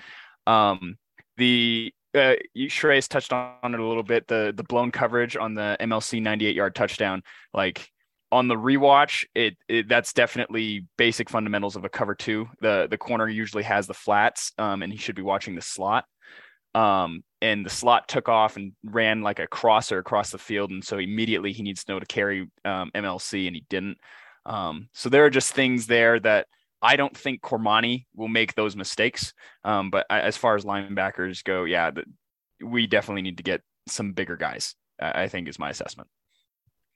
[0.46, 0.98] Um,
[1.38, 4.28] the uh, Shreyas touched on it a little bit.
[4.28, 7.90] The the blown coverage on the MLC 98 yard touchdown, like
[8.32, 12.48] on the rewatch, it, it, that's definitely basic fundamentals of a cover two.
[12.62, 16.06] The the corner usually has the flats, um, and he should be watching the slot.
[16.76, 20.84] Um, and the slot took off and ran like a crosser across the field, and
[20.84, 23.98] so immediately he needs to know to carry um, MLC, and he didn't.
[24.46, 26.48] Um, so there are just things there that
[26.82, 29.34] I don't think Cormani will make those mistakes.
[29.64, 32.04] Um, but as far as linebackers go, yeah, the,
[32.64, 34.76] we definitely need to get some bigger guys.
[35.00, 36.10] I think is my assessment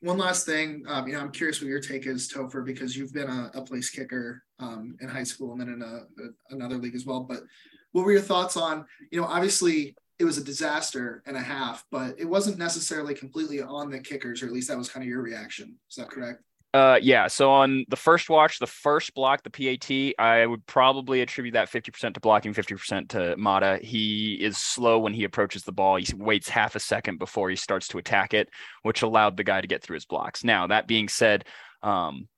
[0.02, 3.14] one last thing, um, you know, I'm curious what your take is, Topher, because you've
[3.14, 6.78] been a, a place kicker um, in high school and then in a, a, another
[6.78, 7.22] league as well.
[7.22, 7.44] But
[7.92, 11.86] what were your thoughts on, you know, obviously it was a disaster and a half,
[11.92, 15.10] but it wasn't necessarily completely on the kickers, or at least that was kind of
[15.10, 15.78] your reaction.
[15.90, 16.44] Is that correct?
[16.74, 17.28] Uh, yeah.
[17.28, 21.70] So on the first watch, the first block, the PAT, I would probably attribute that
[21.70, 23.78] 50% to blocking, 50% to Mata.
[23.82, 25.98] He is slow when he approaches the ball.
[25.98, 28.48] He waits half a second before he starts to attack it,
[28.84, 30.46] which allowed the guy to get through his blocks.
[30.46, 31.44] Now, that being said,
[31.84, 32.30] um,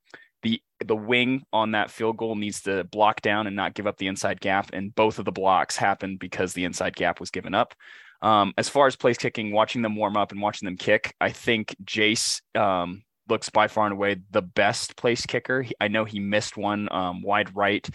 [0.42, 3.98] the the wing on that field goal needs to block down and not give up
[3.98, 7.54] the inside gap, and both of the blocks happened because the inside gap was given
[7.54, 7.74] up.
[8.22, 11.32] Um, as far as place kicking, watching them warm up and watching them kick, I
[11.32, 15.66] think Jace um, looks by far and away the best place kicker.
[15.80, 17.88] I know he missed one um, wide right,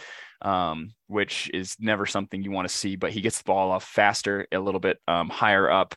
[0.43, 3.85] um, which is never something you want to see, but he gets the ball off
[3.85, 5.95] faster, a little bit um, higher up,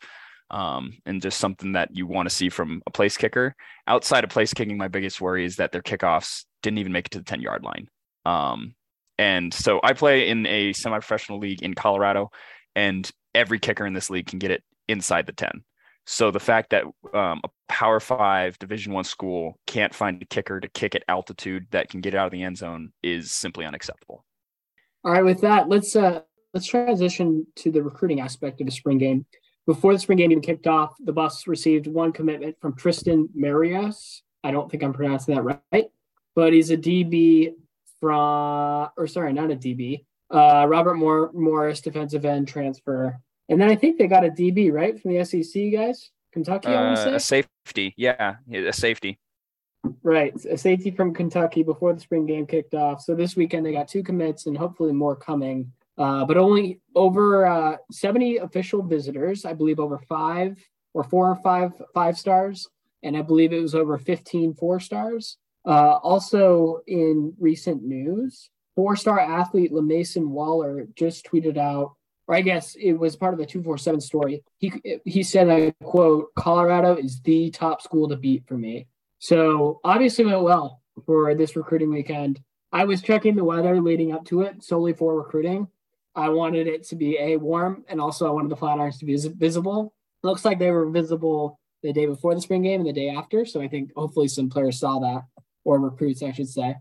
[0.49, 3.55] um, and just something that you want to see from a place kicker.
[3.87, 7.11] Outside of place kicking, my biggest worry is that their kickoffs didn't even make it
[7.11, 7.87] to the 10 yard line.
[8.25, 8.75] Um,
[9.17, 12.31] and so I play in a semi professional league in Colorado,
[12.75, 15.63] and every kicker in this league can get it inside the 10.
[16.11, 20.59] So the fact that um, a Power Five Division One school can't find a kicker
[20.59, 24.25] to kick at altitude that can get out of the end zone is simply unacceptable.
[25.05, 26.19] All right, with that, let's uh,
[26.53, 29.25] let's transition to the recruiting aspect of the spring game.
[29.65, 34.21] Before the spring game even kicked off, the Buffs received one commitment from Tristan Marias.
[34.43, 35.85] I don't think I'm pronouncing that right,
[36.35, 37.53] but he's a DB
[38.01, 40.03] from, or sorry, not a DB.
[40.29, 43.17] Uh, Robert Moore, Morris, defensive end transfer
[43.51, 46.69] and then I think they got a DB right from the SEC guys, Kentucky.
[46.69, 49.19] Uh, a safety, yeah, a safety.
[50.03, 53.01] Right, a safety from Kentucky before the spring game kicked off.
[53.01, 55.73] So this weekend they got two commits and hopefully more coming.
[55.97, 60.57] Uh, but only over uh, 70 official visitors, I believe over five
[60.93, 62.69] or four or five five stars,
[63.03, 65.37] and I believe it was over 15 four stars.
[65.65, 71.95] Uh, also in recent news, four-star athlete LeMason Waller just tweeted out
[72.27, 74.43] or I guess it was part of the 247 story.
[74.57, 74.73] He
[75.05, 78.87] he said, I quote, Colorado is the top school to beat for me.
[79.19, 82.41] So obviously went well for this recruiting weekend.
[82.71, 85.67] I was checking the weather leading up to it solely for recruiting.
[86.15, 89.17] I wanted it to be a warm and also I wanted the Flatirons to be
[89.17, 89.93] visible.
[90.23, 93.45] Looks like they were visible the day before the spring game and the day after.
[93.45, 95.23] So I think hopefully some players saw that,
[95.63, 96.75] or recruits, I should say.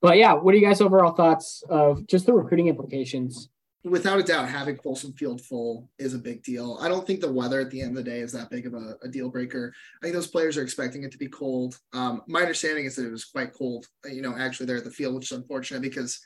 [0.00, 3.48] But yeah, what are you guys' overall thoughts of just the recruiting implications
[3.84, 6.78] without a doubt, having Folsom Field full is a big deal.
[6.80, 8.74] I don't think the weather at the end of the day is that big of
[8.74, 9.72] a, a deal breaker.
[10.00, 11.78] I think those players are expecting it to be cold.
[11.94, 14.90] Um, my understanding is that it was quite cold, you know, actually there at the
[14.90, 16.20] field, which is unfortunate because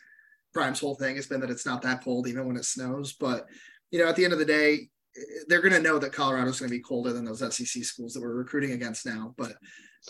[0.53, 3.13] Prime's whole thing has been that it's not that cold even when it snows.
[3.13, 3.47] But,
[3.91, 4.89] you know, at the end of the day,
[5.47, 8.21] they're going to know that Colorado's going to be colder than those SEC schools that
[8.21, 9.33] we're recruiting against now.
[9.39, 9.53] But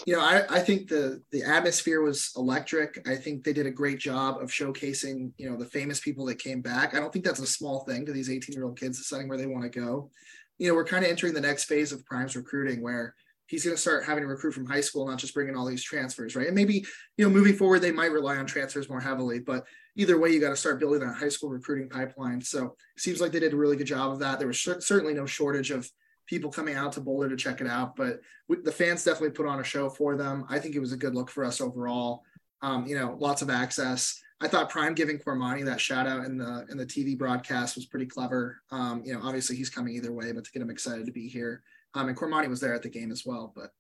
[0.07, 3.07] you know, I, I think the the atmosphere was electric.
[3.09, 6.39] I think they did a great job of showcasing, you know, the famous people that
[6.39, 6.95] came back.
[6.95, 9.39] I don't think that's a small thing to these 18 year old kids deciding where
[9.39, 10.11] they want to go.
[10.59, 13.15] You know, we're kind of entering the next phase of Prime's recruiting where
[13.47, 15.83] he's going to start having to recruit from high school, not just bringing all these
[15.83, 16.47] transfers, right?
[16.47, 16.85] And maybe,
[17.17, 19.65] you know, moving forward, they might rely on transfers more heavily, but
[19.97, 22.41] either way, you got to start building that high school recruiting pipeline.
[22.41, 24.39] So it seems like they did a really good job of that.
[24.39, 25.89] There was certainly no shortage of
[26.27, 27.97] people coming out to Boulder to check it out.
[27.97, 30.45] But we, the fans definitely put on a show for them.
[30.49, 32.23] I think it was a good look for us overall.
[32.63, 34.21] Um, you know, lots of access.
[34.41, 37.87] I thought Prime giving Cormani that shout out in the in the TV broadcast was
[37.87, 38.61] pretty clever.
[38.71, 41.29] Um, you know, obviously he's coming either way, but to get him excited to be
[41.29, 41.63] here.
[41.95, 43.53] Um, and Cormani was there at the game as well.
[43.55, 43.71] But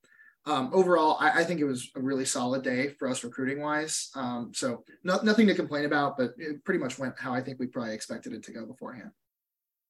[0.46, 4.10] um, overall, I, I, think it was a really solid day for us recruiting wise.
[4.14, 7.58] Um, so no, nothing to complain about, but it pretty much went how I think
[7.58, 9.10] we probably expected it to go beforehand.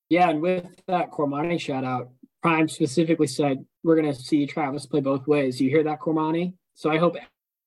[0.09, 2.11] Yeah, and with that Cormani shout out,
[2.45, 5.59] Prime specifically said we're going to see Travis play both ways.
[5.59, 6.53] You hear that, Cormani?
[6.75, 7.17] So I hope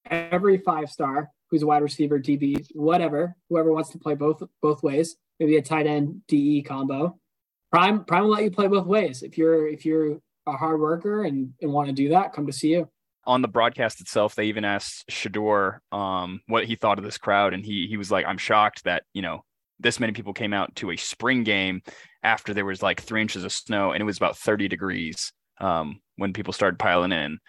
[0.05, 4.83] every five star who's a wide receiver, DB, whatever, whoever wants to play both both
[4.83, 7.17] ways, maybe a tight end DE combo.
[7.71, 9.23] Prime Prime will let you play both ways.
[9.23, 12.53] If you're if you're a hard worker and, and want to do that, come to
[12.53, 12.87] CU.
[13.25, 17.55] on the broadcast itself, they even asked Shedeur um, what he thought of this crowd,
[17.55, 19.43] and he he was like, "I'm shocked that you know
[19.79, 21.81] this many people came out to a spring game
[22.23, 25.99] after there was like three inches of snow and it was about 30 degrees um,
[26.17, 27.39] when people started piling in.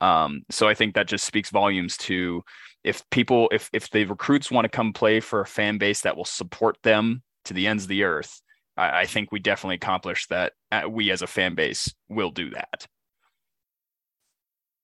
[0.00, 2.42] Um, so I think that just speaks volumes to
[2.84, 6.16] if people, if if the recruits want to come play for a fan base that
[6.16, 8.40] will support them to the ends of the earth,
[8.76, 10.52] I, I think we definitely accomplished that.
[10.70, 12.86] Uh, we as a fan base will do that.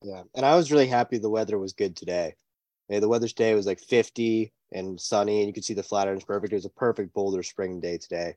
[0.03, 2.35] Yeah, and I was really happy the weather was good today.
[2.89, 6.27] Yeah, the weather today was like 50 and sunny, and you could see the Flatirons
[6.27, 6.53] perfect.
[6.53, 8.35] It was a perfect Boulder spring day today.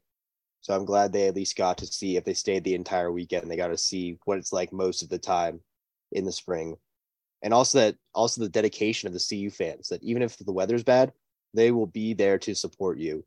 [0.66, 3.52] So I'm glad they at least got to see if they stayed the entire weekend,
[3.52, 5.62] they got to see what it's like most of the time
[6.12, 6.76] in the spring.
[7.44, 10.84] And also that also the dedication of the CU fans that even if the weather's
[10.84, 11.14] bad,
[11.54, 13.24] they will be there to support you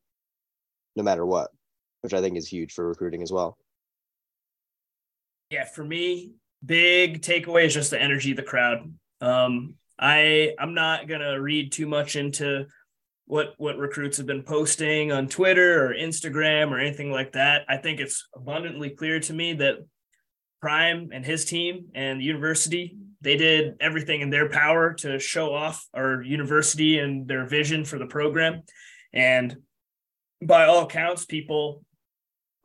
[0.97, 1.53] no matter what,
[2.01, 3.57] which I think is huge for recruiting as well.
[5.51, 6.33] Yeah, for me,
[6.67, 8.93] big takeaway is just the energy of the crowd.
[9.21, 12.67] Um, I I'm not gonna read too much into
[13.29, 17.63] what what recruits have been posting on Twitter or Instagram or anything like that.
[17.69, 19.77] I think it's abundantly clear to me that
[20.63, 25.53] Prime and his team and the university they did everything in their power to show
[25.53, 28.63] off our university and their vision for the program.
[29.13, 29.57] And
[30.43, 31.85] by all accounts people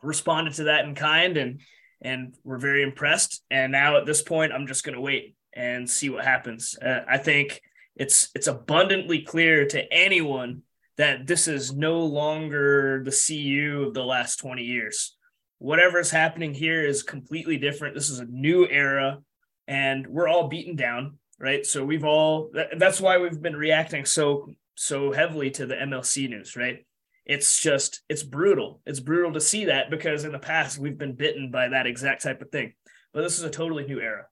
[0.02, 1.60] responded to that in kind and
[2.02, 3.44] and were very impressed.
[3.52, 6.78] And now at this point i'm just going to wait and see what happens.
[6.82, 7.62] Uh, i think
[7.96, 10.64] it's it's abundantly clear to anyone
[10.98, 15.16] that this is no longer the CU of the last 20 years.
[15.60, 17.96] Whatever is happening here is completely different.
[17.96, 19.20] This is a new era
[19.68, 21.66] and we're all beaten down, right?
[21.66, 26.56] So we've all that's why we've been reacting so so heavily to the MLC news,
[26.56, 26.86] right?
[27.26, 28.82] It's just it's brutal.
[28.86, 32.24] It's brutal to see that because in the past we've been bitten by that exact
[32.24, 32.74] type of thing.
[33.14, 34.26] But this is a totally new era.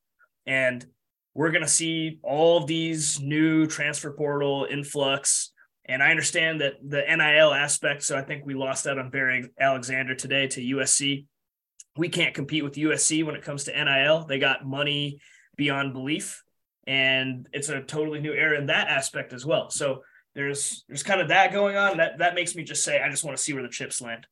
[0.45, 0.85] And
[1.33, 5.51] we're going to see all these new transfer portal influx.
[5.85, 8.03] And I understand that the NIL aspect.
[8.03, 11.25] So I think we lost out on Barry Alexander today to USC.
[11.97, 14.25] We can't compete with USC when it comes to NIL.
[14.25, 15.19] They got money
[15.57, 16.43] beyond belief,
[16.87, 19.69] and it's a totally new era in that aspect as well.
[19.69, 20.01] So
[20.33, 21.97] there's there's kind of that going on.
[21.97, 24.25] That that makes me just say I just want to see where the chips land.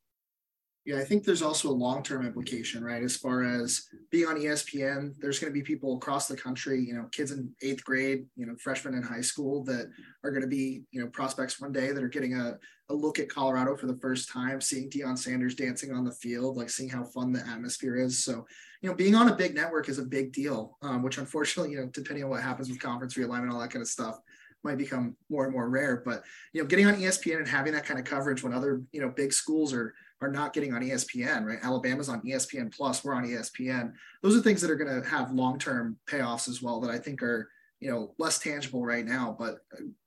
[0.90, 3.00] Yeah, I think there's also a long term implication, right?
[3.00, 6.94] As far as being on ESPN, there's going to be people across the country, you
[6.94, 9.88] know, kids in eighth grade, you know, freshmen in high school that
[10.24, 13.20] are going to be, you know, prospects one day that are getting a, a look
[13.20, 16.90] at Colorado for the first time, seeing Deion Sanders dancing on the field, like seeing
[16.90, 18.24] how fun the atmosphere is.
[18.24, 18.44] So,
[18.82, 21.78] you know, being on a big network is a big deal, um, which unfortunately, you
[21.78, 24.18] know, depending on what happens with conference realignment, all that kind of stuff,
[24.64, 26.02] might become more and more rare.
[26.04, 29.00] But you know, getting on ESPN and having that kind of coverage when other you
[29.00, 31.58] know big schools are are not getting on ESPN, right?
[31.62, 33.92] Alabama's on ESPN Plus, we're on ESPN.
[34.22, 37.22] Those are things that are going to have long-term payoffs as well that I think
[37.22, 37.48] are,
[37.80, 39.58] you know, less tangible right now, but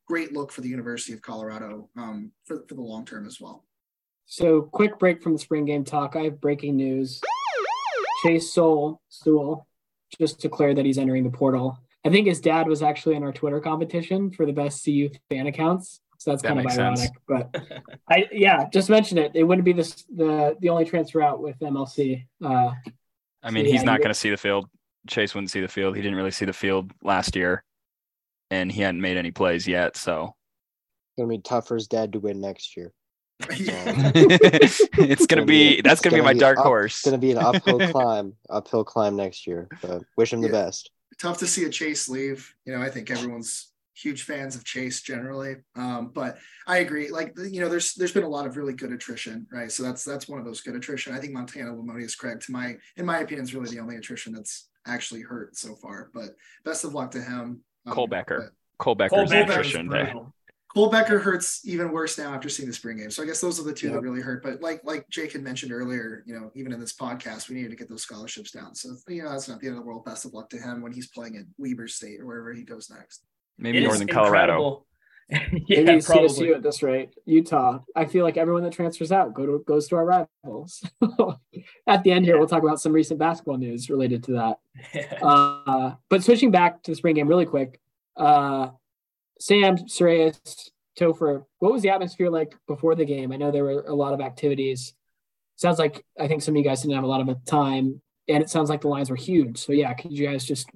[0.07, 3.65] great look for the University of Colorado um, for, for the long term as well.
[4.25, 6.15] So quick break from the spring game talk.
[6.15, 7.21] I have breaking news.
[8.23, 9.67] Chase Soul, Sewell,
[10.17, 11.77] just declared that he's entering the portal.
[12.05, 15.47] I think his dad was actually in our Twitter competition for the best CU fan
[15.47, 16.01] accounts.
[16.23, 16.99] So that's that kind of ironic.
[16.99, 17.11] Sense.
[17.27, 17.53] But
[18.09, 19.33] I yeah, just mention it.
[19.35, 22.25] It wouldn't be this the the only transfer out with MLC.
[22.41, 22.71] Uh,
[23.43, 24.69] I mean, so he's yeah, not going to see the field.
[25.05, 25.97] Chase wouldn't see the field.
[25.97, 27.65] He didn't really see the field last year,
[28.49, 29.97] and he hadn't made any plays yet.
[29.97, 30.33] So
[31.09, 32.93] it's gonna be tough for his dad to win next year.
[33.49, 36.93] it's gonna be that's gonna, gonna, be my dark up, horse.
[36.93, 39.67] It's gonna be an uphill climb, uphill climb next year.
[39.81, 40.47] But wish him yeah.
[40.47, 40.89] the best.
[41.19, 42.55] Tough to see a Chase leave.
[42.63, 45.57] You know, I think everyone's huge fans of Chase generally.
[45.75, 47.09] Um, but I agree.
[47.09, 49.71] Like you know, there's there's been a lot of really good attrition, right?
[49.71, 51.13] So that's that's one of those good attrition.
[51.13, 54.33] I think Montana Lemonious Craig, to my in my opinion, is really the only attrition
[54.33, 56.09] that's actually hurt so far.
[56.13, 57.61] But best of luck to him.
[57.85, 58.53] Um, Cole Becker.
[58.77, 59.89] Cole Becker's Cole attrition.
[60.73, 63.11] Cole Becker hurts even worse now after seeing the spring game.
[63.11, 63.95] So I guess those are the two yep.
[63.97, 64.41] that really hurt.
[64.41, 67.69] But like like Jake had mentioned earlier, you know, even in this podcast, we needed
[67.69, 68.73] to get those scholarships down.
[68.73, 70.03] So you know, that's not the end of the world.
[70.03, 72.89] Best of luck to him when he's playing at Weber State or wherever he goes
[72.89, 73.23] next.
[73.57, 74.85] Maybe it Northern Colorado.
[75.29, 76.27] yeah, Maybe probably.
[76.27, 77.15] CSU at this rate.
[77.25, 77.79] Utah.
[77.95, 80.83] I feel like everyone that transfers out go to goes to our rivals.
[81.87, 82.39] at the end here, yeah.
[82.39, 85.21] we'll talk about some recent basketball news related to that.
[85.23, 87.79] uh, but switching back to the spring game really quick,
[88.17, 88.69] uh,
[89.39, 93.31] Sam, Sreyas, Topher, what was the atmosphere like before the game?
[93.31, 94.93] I know there were a lot of activities.
[95.55, 98.43] Sounds like I think some of you guys didn't have a lot of time, and
[98.43, 99.57] it sounds like the lines were huge.
[99.57, 100.69] So yeah, could you guys just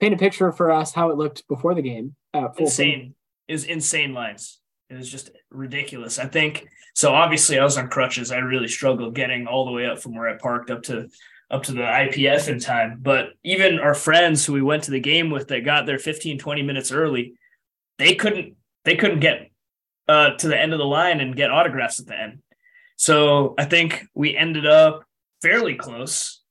[0.00, 2.16] paint a picture for us how it looked before the game?
[2.34, 3.14] Uh, insane.
[3.48, 4.60] Was insane lines.
[4.88, 6.18] It was just ridiculous.
[6.18, 7.12] I think so.
[7.12, 8.30] Obviously, I was on crutches.
[8.30, 11.08] I really struggled getting all the way up from where I parked up to
[11.50, 12.98] up to the IPF in time.
[13.00, 16.38] But even our friends who we went to the game with that got there 15,
[16.38, 17.34] 20 minutes early,
[17.98, 19.50] they couldn't they couldn't get
[20.08, 22.38] uh, to the end of the line and get autographs at the end.
[22.96, 25.04] So I think we ended up
[25.40, 26.41] fairly close,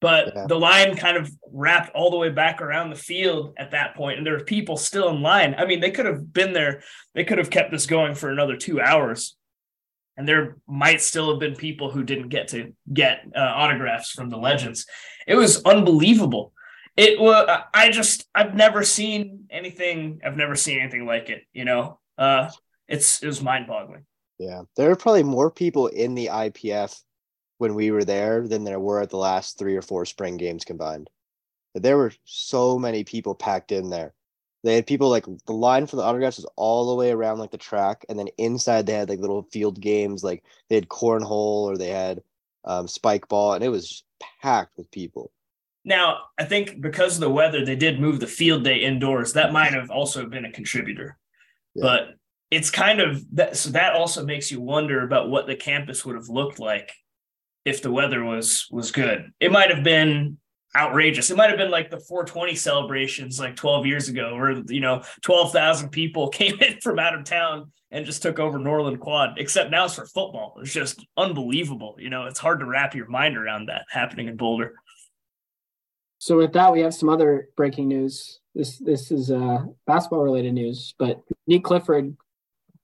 [0.00, 0.46] but Yeah.
[0.46, 4.18] the line kind of wrapped all the way back around the field at that point,
[4.18, 5.54] and there were people still in line.
[5.58, 6.82] I mean, they could have been there.
[7.14, 9.36] They could have kept this going for another two hours,
[10.16, 14.30] and there might still have been people who didn't get to get uh, autographs from
[14.30, 14.86] the legends.
[15.26, 16.52] It was unbelievable.
[16.96, 17.48] It was.
[17.72, 18.26] I just.
[18.34, 20.20] I've never seen anything.
[20.24, 21.44] I've never seen anything like it.
[21.52, 21.98] You know.
[22.18, 22.50] Uh,
[22.88, 24.04] it's it was mind boggling.
[24.38, 26.98] Yeah, there were probably more people in the IPF
[27.60, 30.64] when we were there than there were at the last three or four spring games
[30.64, 31.10] combined.
[31.74, 34.14] There were so many people packed in there.
[34.64, 37.50] They had people like the line for the autographs was all the way around like
[37.50, 41.64] the track, and then inside they had like little field games, like they had cornhole
[41.64, 42.22] or they had
[42.64, 44.04] um, spike ball, and it was
[44.40, 45.30] packed with people.
[45.84, 49.34] Now, I think because of the weather, they did move the field day indoors.
[49.34, 51.18] That might have also been a contributor.
[51.74, 51.82] Yeah.
[51.82, 52.14] But
[52.50, 56.16] it's kind of that so that also makes you wonder about what the campus would
[56.16, 56.90] have looked like
[57.64, 59.30] if the weather was was good.
[59.40, 60.38] It might have been
[60.76, 61.30] outrageous.
[61.30, 65.02] It might have been like the 420 celebrations like 12 years ago where you know
[65.22, 69.34] 12,000 people came in from out of town and just took over Norlin Quad.
[69.38, 70.56] Except now it's for football.
[70.60, 71.96] It's just unbelievable.
[71.98, 74.74] You know, it's hard to wrap your mind around that happening in Boulder.
[76.18, 78.40] So with that, we have some other breaking news.
[78.54, 82.16] This this is uh, basketball related news, but Nick Clifford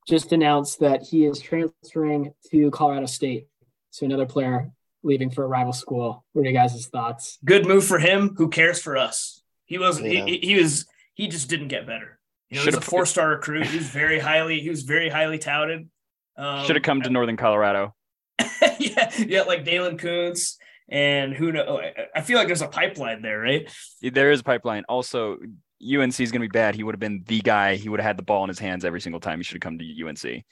[0.09, 3.49] just announced that he is transferring to Colorado State.
[3.97, 4.71] So another player
[5.03, 6.23] leaving for a rival school.
[6.35, 7.39] What are you guys' thoughts?
[7.43, 8.35] good move for him.
[8.37, 9.43] Who cares for us?
[9.65, 10.13] He wasn't.
[10.13, 10.27] Yeah.
[10.27, 10.85] He, he was.
[11.15, 12.19] He just didn't get better.
[12.51, 13.67] You know, he was a four star recruit.
[13.67, 14.61] He was very highly.
[14.61, 15.89] He was very highly touted.
[16.37, 17.95] Um, Should have come to Northern Colorado.
[18.79, 20.57] yeah, yeah, like Daylen Kountz
[20.91, 21.81] and who know.
[22.15, 23.67] I feel like there's a pipeline there, right?
[24.03, 24.85] There is a pipeline.
[24.91, 25.39] Also,
[25.81, 26.75] UNC is going to be bad.
[26.75, 27.77] He would have been the guy.
[27.77, 29.39] He would have had the ball in his hands every single time.
[29.39, 30.45] He should have come to UNC.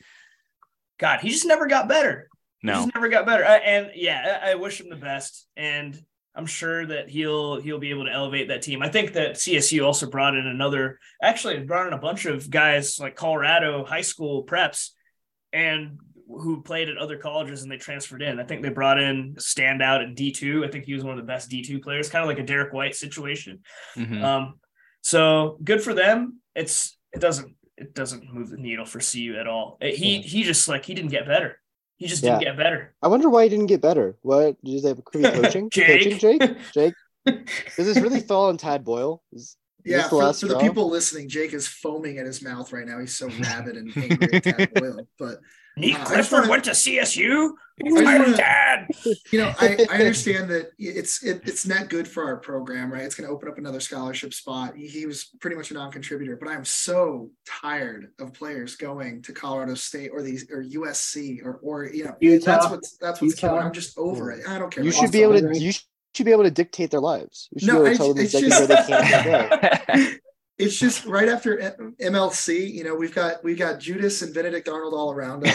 [0.98, 2.30] God, he just never got better.
[2.64, 3.44] No, just never got better.
[3.44, 5.46] I, and yeah, I, I wish him the best.
[5.56, 6.00] And
[6.34, 8.82] I'm sure that he'll he'll be able to elevate that team.
[8.82, 10.98] I think that CSU also brought in another.
[11.22, 14.90] Actually, brought in a bunch of guys like Colorado high school preps,
[15.52, 18.40] and who played at other colleges and they transferred in.
[18.40, 20.64] I think they brought in standout at D two.
[20.64, 22.46] I think he was one of the best D two players, kind of like a
[22.46, 23.60] Derrick White situation.
[23.94, 24.22] Mhm.
[24.24, 24.54] Um,
[25.02, 26.40] so good for them.
[26.56, 29.76] It's it doesn't it doesn't move the needle for CU at all.
[29.80, 31.60] It- he he just like he didn't get better.
[31.96, 32.48] He just didn't Yeah.
[32.50, 32.94] get better.
[33.02, 34.16] I wonder why he didn't get better.
[34.22, 35.70] What did they have creepy coaching?
[35.74, 36.40] Coaching, Jake.
[36.40, 36.56] Jake?
[36.74, 36.94] Jake?
[37.76, 39.22] Does this really fall on Tad Boyle?
[39.32, 42.42] Is, is Yeah, this the for, for the people listening, Jake is foaming at his
[42.42, 42.98] mouth right now.
[42.98, 45.06] He's so rabid and angry at Tad Boyle.
[45.18, 45.38] But
[45.76, 47.52] Nick Uh, Clifford wanna- went to CSU.
[47.82, 48.86] Just dad.
[49.32, 53.02] you know, I, I understand that it's it, it's not good for our program, right?
[53.02, 54.76] It's going to open up another scholarship spot.
[54.76, 59.32] He, he was pretty much a non-contributor, but I'm so tired of players going to
[59.32, 62.44] Colorado State or these or USC or or you know Utah.
[62.52, 63.48] that's what's that's what's Utah.
[63.48, 63.62] killing.
[63.66, 64.46] I'm just over it.
[64.48, 64.84] I don't care.
[64.84, 65.52] You should be able Austin.
[65.54, 65.58] to.
[65.58, 65.72] You
[66.14, 67.48] should be able to dictate their lives.
[67.52, 69.86] You should No, be able I- to tell them it's exactly where just- they can't
[69.88, 70.04] go.
[70.56, 72.72] It's just right after M- MLC.
[72.72, 75.52] You know, we've got we've got Judas and Benedict Arnold all around us.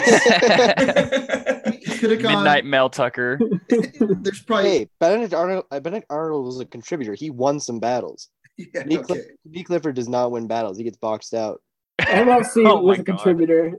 [2.00, 2.42] He could have gone.
[2.44, 3.38] Midnight Mel Tucker.
[3.68, 5.64] There's probably Hey, Benedict Arnold.
[5.70, 7.12] uh, Benedict Arnold was a contributor.
[7.14, 8.28] He won some battles.
[8.56, 9.06] yeah, Nick, okay.
[9.06, 10.78] Cliff- Nick Clifford does not win battles.
[10.78, 11.60] He gets boxed out.
[12.00, 13.16] MLC Oh was a God.
[13.18, 13.72] contributor.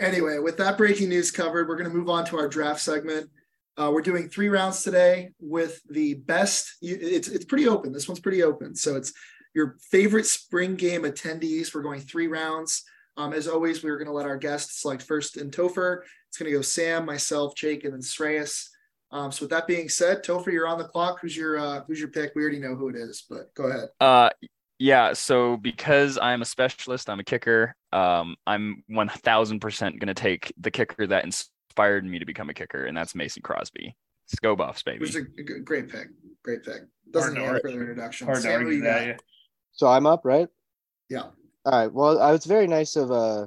[0.00, 3.30] Anyway, with that breaking news covered, we're going to move on to our draft segment.
[3.76, 6.76] Uh, we're doing three rounds today with the best.
[6.82, 7.92] It's it's pretty open.
[7.92, 8.74] This one's pretty open.
[8.76, 9.12] So it's
[9.54, 11.74] your favorite spring game attendees.
[11.74, 12.84] We're going three rounds.
[13.16, 16.00] Um, as always, we're going to let our guests select first and Topher.
[16.28, 18.68] It's going to go Sam, myself, Jake, and then Shreyas.
[19.12, 21.20] Um, so with that being said, Topher, you're on the clock.
[21.20, 22.32] Who's your uh, who's your pick?
[22.34, 23.88] We already know who it is, but go ahead.
[24.00, 24.30] Uh,
[24.80, 25.12] yeah.
[25.12, 27.76] So because I'm a specialist, I'm a kicker.
[27.92, 32.86] Um, I'm 1,000% going to take the kicker that inspired me to become a kicker,
[32.86, 33.94] and that's Mason Crosby.
[34.26, 34.98] Let's go Buffs, baby.
[34.98, 36.08] Which is a, a g- great pick.
[36.42, 36.82] Great pick.
[37.12, 38.26] Doesn't to need any further introduction.
[38.26, 39.06] Hard Sam, who argue that.
[39.06, 39.16] yeah.
[39.72, 40.48] So I'm up, right?
[41.08, 41.26] Yeah.
[41.64, 41.92] All right.
[41.92, 43.46] Well, uh, was very nice of uh,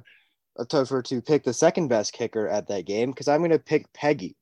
[0.56, 3.58] of Topher to pick the second best kicker at that game because I'm going to
[3.58, 4.34] pick Peggy.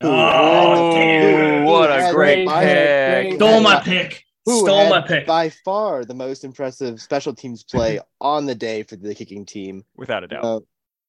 [0.00, 1.66] who Oh, had- dude.
[1.66, 3.34] what a great by- pick.
[3.34, 4.24] Stole my pick.
[4.46, 5.26] who Stole my pick.
[5.26, 9.84] by far the most impressive special teams play on the day for the kicking team.
[9.96, 10.44] Without a doubt.
[10.44, 10.60] Uh,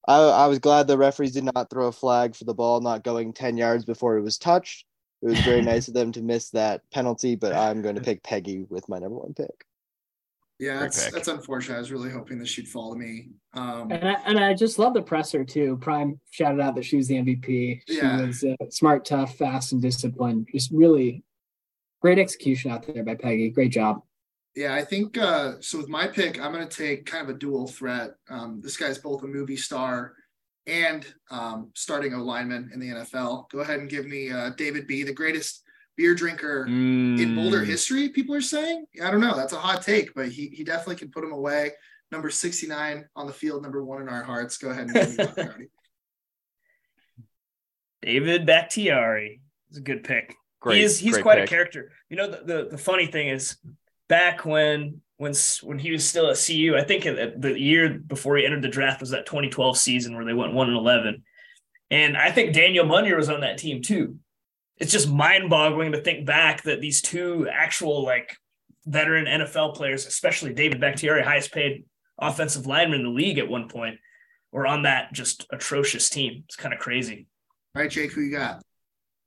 [0.10, 3.04] I, I was glad the referees did not throw a flag for the ball not
[3.04, 4.86] going 10 yards before it was touched.
[5.22, 8.24] It was very nice of them to miss that penalty, but I'm going to pick
[8.24, 9.66] Peggy with my number one pick.
[10.60, 11.76] Yeah, that's that's unfortunate.
[11.76, 13.30] I was really hoping that she'd fall to me.
[13.54, 15.78] Um, And I, and I just love the presser too.
[15.78, 17.82] Prime shouted out that she was the MVP.
[17.88, 18.26] She Yeah.
[18.26, 20.48] was uh, smart, tough, fast, and disciplined.
[20.52, 21.24] Just really
[22.02, 23.50] great execution out there by Peggy.
[23.50, 24.02] Great job.
[24.56, 25.78] Yeah, I think uh, so.
[25.78, 28.16] With my pick, I'm going to take kind of a dual threat.
[28.28, 30.14] Um, this guy's both a movie star
[30.66, 33.52] and um, starting O lineman in the NFL.
[33.52, 35.62] Go ahead and give me uh, David B, the greatest
[35.98, 38.10] beer drinker in Boulder Mm, history.
[38.10, 38.86] People are saying.
[39.04, 39.36] I don't know.
[39.36, 41.72] That's a hot take, but he he definitely can put him away.
[42.12, 44.58] Number 69 on the field, number one in our hearts.
[44.58, 45.58] Go ahead and give me that,
[48.02, 49.42] David Bakhtiari
[49.72, 50.34] is a good pick.
[50.60, 51.46] Great, he is he's great quite pick.
[51.46, 51.92] a character.
[52.10, 53.58] You know the, the the funny thing is
[54.08, 55.34] back when when
[55.64, 58.68] when he was still at CU, I think at the year before he entered the
[58.70, 61.24] draft was that 2012 season where they went 1 and 11.
[61.90, 64.18] And I think Daniel Munyer was on that team too.
[64.80, 68.38] It's just mind-boggling to think back that these two actual like
[68.86, 71.86] veteran NFL players, especially David Bakhtiari, highest paid
[72.20, 74.00] offensive lineman in the league at one point,
[74.52, 76.44] were on that just atrocious team.
[76.46, 77.28] It's kind of crazy.
[77.76, 78.62] All right, Jake, who you got?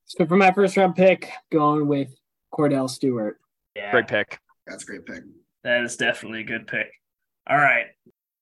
[0.07, 2.09] So for my first round pick, going with
[2.53, 3.39] Kordell Stewart.
[3.77, 3.93] Yeah.
[3.93, 4.39] Great pick.
[4.67, 5.23] That's a great pick.
[5.63, 6.91] That is definitely a good pick.
[7.49, 7.87] All right.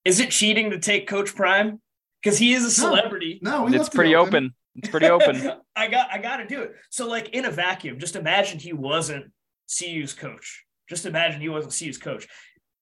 [0.05, 1.81] Is it cheating to take Coach Prime?
[2.21, 3.39] Because he is a celebrity.
[3.41, 4.53] No, we It's left it pretty open.
[4.75, 5.51] It's pretty open.
[5.75, 6.75] I got I gotta do it.
[6.89, 9.31] So, like in a vacuum, just imagine he wasn't
[9.67, 10.65] CU's coach.
[10.89, 12.27] Just imagine he wasn't CU's coach.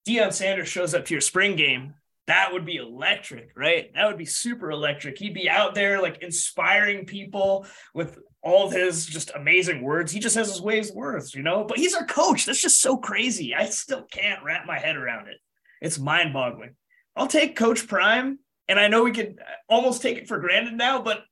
[0.07, 1.93] Deion Sanders shows up to your spring game.
[2.27, 3.93] That would be electric, right?
[3.93, 5.17] That would be super electric.
[5.17, 10.11] He'd be out there like inspiring people with all of his just amazing words.
[10.11, 11.63] He just has his ways words, you know.
[11.63, 12.45] But he's our coach.
[12.45, 13.55] That's just so crazy.
[13.55, 15.37] I still can't wrap my head around it.
[15.81, 16.75] It's mind boggling.
[17.15, 21.01] I'll take Coach Prime, and I know we could almost take it for granted now,
[21.01, 21.23] but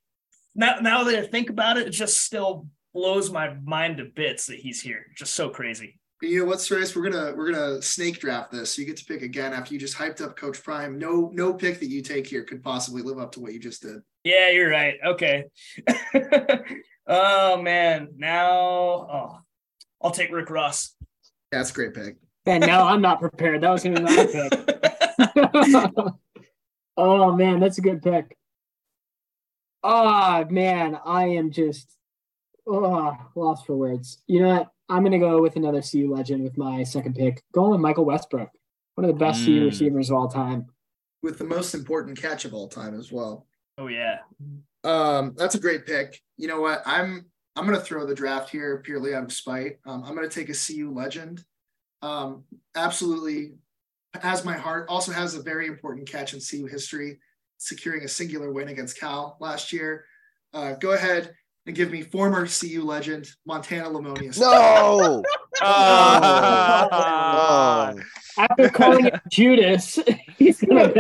[0.56, 4.48] now, now that I think about it, it just still blows my mind to bits
[4.48, 5.06] that he's here.
[5.16, 6.00] Just so crazy.
[6.22, 6.96] You know what, Strays?
[6.96, 8.78] We're gonna we're gonna snake draft this.
[8.78, 10.98] You get to pick again after you just hyped up Coach Prime.
[10.98, 13.84] No no pick that you take here could possibly live up to what you just
[13.84, 14.02] did.
[14.24, 14.96] Yeah, you're right.
[15.06, 15.44] Okay.
[17.08, 19.40] oh man, now oh,
[20.02, 20.96] I'll take Rick Ross.
[21.52, 22.16] That's a great pick.
[22.46, 23.62] And now I'm not prepared.
[23.62, 26.14] That was going to be my pick.
[26.98, 28.38] oh man, that's a good pick.
[29.88, 31.96] Oh man, I am just
[32.68, 34.24] oh lost for words.
[34.26, 34.72] You know what?
[34.90, 37.44] I'm gonna go with another CU legend with my second pick.
[37.54, 38.50] Going with Michael Westbrook,
[38.96, 39.66] one of the best CU Mm.
[39.66, 40.66] receivers of all time.
[41.22, 43.46] With the most important catch of all time as well.
[43.78, 44.20] oh yeah.
[44.84, 46.20] Um, that's a great pick.
[46.38, 46.82] You know what?
[46.88, 49.78] I'm I'm gonna throw the draft here purely out of spite.
[49.86, 51.44] Um, I'm gonna take a CU legend.
[52.02, 52.44] Um,
[52.76, 53.54] absolutely
[54.16, 54.88] has my heart.
[54.90, 57.20] Also has a very important catch in CU history,
[57.58, 60.06] securing a singular win against Cal last year.
[60.54, 61.34] Uh, go ahead
[61.66, 64.40] and give me former CU legend Montana Lemonious.
[64.40, 65.24] No.
[65.62, 65.62] Oh.
[68.38, 70.00] After calling it Judas,
[70.38, 70.94] he's gonna.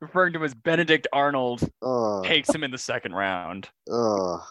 [0.00, 2.22] Referring to him as Benedict Arnold Oh.
[2.22, 3.68] takes him in the second round.
[3.90, 4.44] Oh.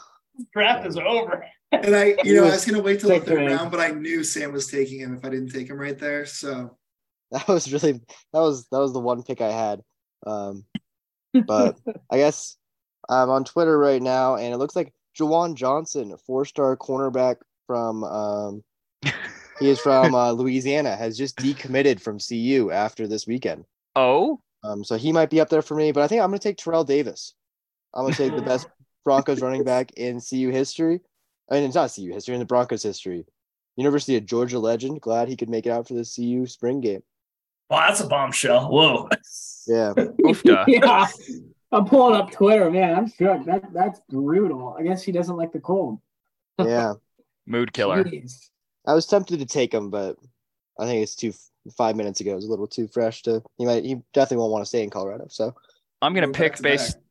[0.53, 1.45] Draft is over.
[1.71, 4.23] And I, you know, I was gonna wait till the third round, but I knew
[4.23, 6.25] Sam was taking him if I didn't take him right there.
[6.25, 6.77] So
[7.31, 9.81] That was really that was that was the one pick I had.
[10.25, 10.65] Um,
[11.47, 11.77] but
[12.09, 12.57] I guess
[13.09, 17.37] I'm on Twitter right now, and it looks like Jawan Johnson, four-star cornerback
[17.67, 18.63] from um,
[19.59, 23.65] he is from uh, Louisiana, has just decommitted from CU after this weekend.
[23.95, 26.39] Oh, Um, so he might be up there for me, but I think I'm going
[26.39, 27.33] to take Terrell Davis.
[27.93, 28.67] I'm going to take the best
[29.05, 31.01] Broncos running back in CU history.
[31.49, 33.25] I mean, it's not CU history, in the Broncos history.
[33.77, 35.01] University of Georgia legend.
[35.01, 37.03] Glad he could make it out for the CU spring game.
[37.69, 38.69] Wow, that's a bombshell.
[38.69, 39.09] Whoa.
[39.67, 39.93] Yeah.
[40.67, 41.07] yeah,
[41.71, 42.95] I'm pulling up Twitter, man.
[42.95, 43.45] I'm shook.
[43.45, 44.75] That that's brutal.
[44.79, 45.99] I guess he doesn't like the cold.
[46.59, 46.93] Yeah.
[47.45, 48.03] Mood killer.
[48.03, 48.49] Jeez.
[48.85, 50.17] I was tempted to take him, but
[50.79, 51.33] I think it's too
[51.77, 52.31] five minutes ago.
[52.31, 53.43] It was a little too fresh to.
[53.57, 53.83] He might.
[53.83, 55.27] He definitely won't want to stay in Colorado.
[55.29, 55.53] So
[56.01, 56.93] I'm gonna Go pick to based.
[56.93, 57.03] back.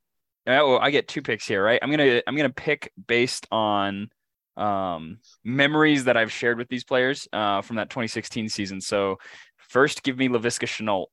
[0.46, 1.78] Yeah, well, I get two picks here, right?
[1.82, 4.10] I'm gonna I'm gonna pick based on
[4.56, 8.80] um, memories that I've shared with these players uh, from that 2016 season.
[8.80, 9.18] So
[9.68, 11.06] first, give me Laviska Shenault.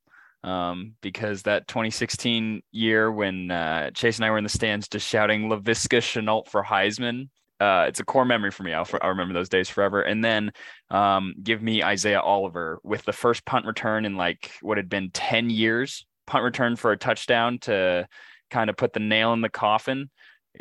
[0.43, 5.07] Um, because that 2016 year when uh, Chase and I were in the stands just
[5.07, 7.29] shouting Laviska Shenault for Heisman,
[7.61, 8.73] uh, it's a core memory for me.
[8.73, 10.01] I'll, I'll remember those days forever.
[10.01, 10.51] And then
[10.89, 15.11] um, give me Isaiah Oliver with the first punt return in like what had been
[15.11, 18.05] 10 years, punt return for a touchdown to
[18.51, 20.09] kind of put the nail in the coffin.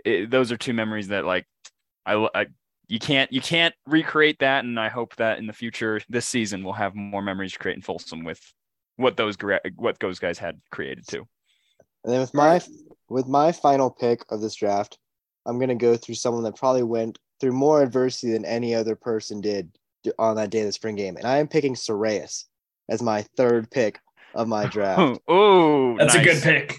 [0.05, 1.47] It, those are two memories that like
[2.07, 2.47] I, I
[2.93, 6.63] you can't you can't recreate that, and I hope that in the future this season
[6.63, 8.39] we'll have more memories to create in Folsom with
[8.97, 9.35] what those
[9.77, 11.27] what those guys had created too.
[12.05, 12.61] And then with my
[13.09, 14.99] with my final pick of this draft,
[15.47, 19.41] I'm gonna go through someone that probably went through more adversity than any other person
[19.41, 19.71] did
[20.19, 22.45] on that day of the spring game, and I am picking Sreyas.
[22.91, 24.01] as my third pick
[24.35, 25.19] of my draft.
[25.29, 26.75] oh, That's a good pick.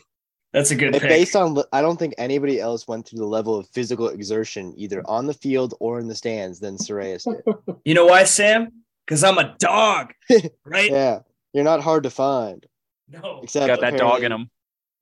[0.53, 1.09] That's a good And pick.
[1.09, 5.01] based on, I don't think anybody else went through the level of physical exertion either
[5.05, 7.75] on the field or in the stands than Sreyas did.
[7.85, 8.71] you know why, Sam?
[9.05, 10.13] Because I'm a dog,
[10.63, 10.91] right?
[10.91, 11.19] Yeah,
[11.53, 12.65] you're not hard to find.
[13.09, 14.49] No, Except Got that dog in him.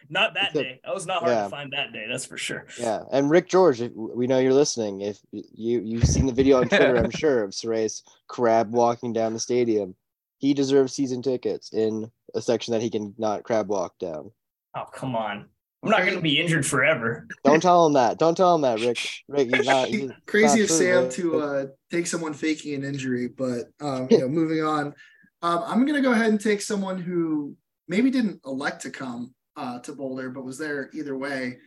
[0.09, 0.81] not that Except- day.
[0.85, 1.45] I was not hard yeah.
[1.45, 2.07] to find that day.
[2.11, 2.67] That's for sure.
[2.81, 5.03] Yeah, and Rick George, if we know you're listening.
[5.03, 9.35] If you you've seen the video on Twitter, I'm sure of Sreyas crab walking down
[9.35, 9.95] the stadium.
[10.39, 14.31] He deserves season tickets in a section that he can not crab walk down.
[14.79, 15.49] Oh, come on.
[15.83, 17.27] I'm not going to be injured forever.
[17.45, 18.19] Don't tell him that.
[18.19, 18.99] Don't tell him that, Rick.
[19.29, 19.89] Rick, he's not.
[19.89, 21.13] he's- Crazy not of Sam Rick.
[21.13, 24.95] to uh, take someone faking an injury, but um, you know, moving on.
[25.43, 27.55] Um, I'm going to go ahead and take someone who
[27.87, 31.59] maybe didn't elect to come uh, to Boulder, but was there either way.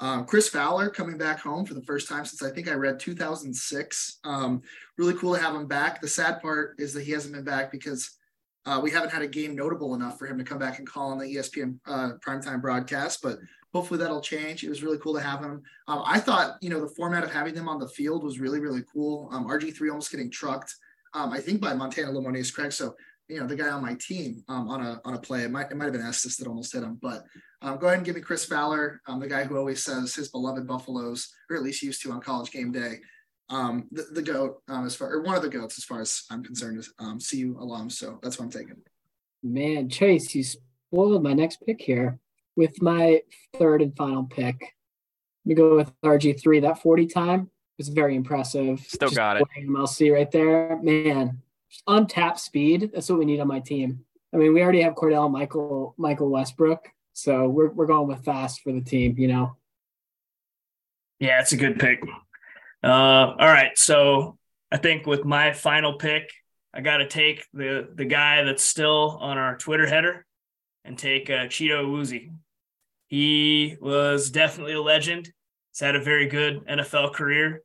[0.00, 2.98] Um, Chris Fowler coming back home for the first time since I think I read
[2.98, 4.18] 2006.
[4.24, 4.62] Um,
[4.96, 6.00] really cool to have him back.
[6.00, 8.16] The sad part is that he hasn't been back because
[8.66, 11.10] uh, we haven't had a game notable enough for him to come back and call
[11.10, 13.38] on the ESPN uh, primetime broadcast, but
[13.72, 14.64] hopefully that'll change.
[14.64, 15.62] It was really cool to have him.
[15.88, 18.60] Um, I thought, you know, the format of having them on the field was really,
[18.60, 19.28] really cool.
[19.32, 20.74] Um, RG3 almost getting trucked,
[21.14, 22.72] um, I think by Montana Lemonious Craig.
[22.72, 22.94] So,
[23.28, 25.70] you know, the guy on my team um, on a on a play, it might
[25.70, 26.98] it might have been Estes that almost hit him.
[27.00, 27.24] But
[27.62, 30.30] um, go ahead and give me Chris Fowler, um, the guy who always says his
[30.30, 32.98] beloved Buffaloes, or at least used to on College Game Day.
[33.50, 36.22] Um, the, the goat, um, as far or one of the goats, as far as
[36.30, 37.90] I'm concerned, is um, CU alum.
[37.90, 38.76] So that's what I'm taking.
[39.42, 42.18] Man, Chase, you spoiled my next pick here
[42.56, 43.22] with my
[43.58, 44.74] third and final pick.
[45.44, 46.62] We go with RG3.
[46.62, 48.80] That 40 time was very impressive.
[48.80, 49.48] Still Just got it.
[49.52, 50.78] playing MLC right there.
[50.82, 51.40] Man,
[51.70, 52.90] just untapped speed.
[52.92, 54.04] That's what we need on my team.
[54.32, 56.88] I mean, we already have Kordell, Michael, Michael Westbrook.
[57.14, 59.56] So we're, we're going with fast for the team, you know.
[61.18, 62.02] Yeah, it's a good pick.
[62.82, 64.38] Uh, all right, so
[64.72, 66.30] I think with my final pick,
[66.72, 70.24] I got to take the the guy that's still on our Twitter header
[70.84, 72.32] and take uh, Chido Awuzie.
[73.08, 75.32] He was definitely a legend.
[75.72, 77.62] He's had a very good NFL career,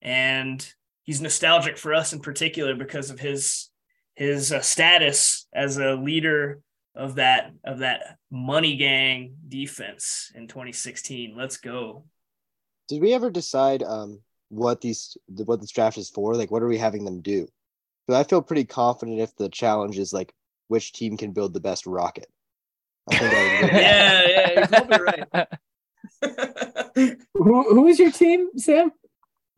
[0.00, 0.66] and
[1.02, 3.70] he's nostalgic for us in particular because of his
[4.14, 6.60] his uh, status as a leader
[6.96, 11.36] of that of that money gang defense in 2016.
[11.36, 12.04] Let's go.
[12.88, 14.20] Did we ever decide um
[14.50, 16.34] what these what this draft is for?
[16.34, 17.46] Like, what are we having them do?
[18.06, 20.32] Because I feel pretty confident if the challenge is like
[20.68, 22.26] which team can build the best rocket.
[23.10, 25.48] I think I would yeah, yeah, you're probably right.
[27.34, 28.92] Who, who is your team, Sam?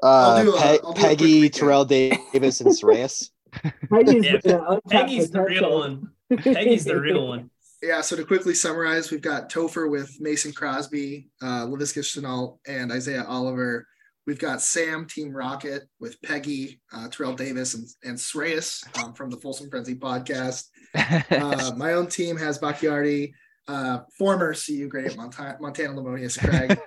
[0.03, 1.51] Uh, I'll do a- Pe- I'll do a quick Peggy.
[1.51, 3.31] Terrell Davis, and Sreyas.
[3.91, 6.11] Peggy's, Yeah, the Peggy's the real one.
[6.39, 7.51] Peggy's the real one.
[7.83, 12.93] Yeah, so to quickly summarize, we've got Topher with Mason Crosby, uh, Laviska Shenault, and
[12.93, 13.87] Isaiah Oliver.
[14.27, 19.31] We've got Sam, Team Rocket, with Peggy, uh, Terrell Davis, and, and Sreyas um, from
[19.31, 20.67] the Folsom Frenzy podcast.
[20.95, 23.35] Uh, my own team has Bakhtiari,
[23.67, 26.79] uh, former CU great Montana, Montana Lemonious Craig,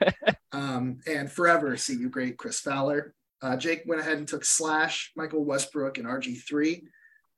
[0.51, 3.13] um, and forever CU great Chris Fowler.
[3.41, 6.83] Uh, Jake went ahead and took Slash, Michael Westbrook, and RG3.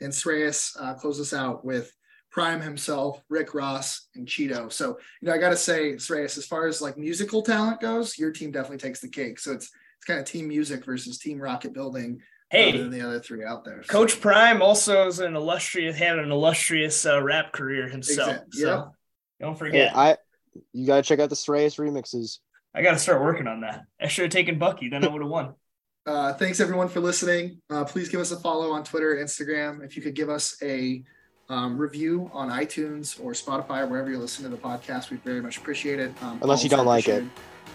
[0.02, 1.92] And Sreyas uh, closed us out with
[2.32, 4.72] Prime himself, Rick Ross, and Chido.
[4.72, 8.20] So, you know, I got to say, Sreyas, as far as like musical talent goes,
[8.20, 9.40] your team definitely takes the cake.
[9.40, 9.72] So it's
[10.06, 12.22] it's kind of team music versus team rocket building
[12.54, 13.82] other Hey, than the other three out there.
[13.84, 18.30] So- Coach Prime also is an illustrious had an illustrious uh, rap career himself.
[18.30, 18.84] Exact- So yeah.
[19.42, 19.96] don't Hey, forget.
[19.98, 20.18] I
[20.72, 22.38] you gotta check out the Sreyas remixes.
[22.74, 23.86] I got to start working on that.
[24.00, 25.54] I should have taken Bucky, then I would have won.
[26.08, 27.60] Uh, thanks everyone for listening.
[27.68, 29.84] Uh, please give us a follow on Twitter, Instagram.
[29.84, 31.04] If you could give us a
[31.50, 35.42] um, review on iTunes or Spotify or wherever you listen to the podcast, we'd very
[35.42, 36.14] much appreciate it.
[36.22, 37.24] Um, Unless you don't like us it.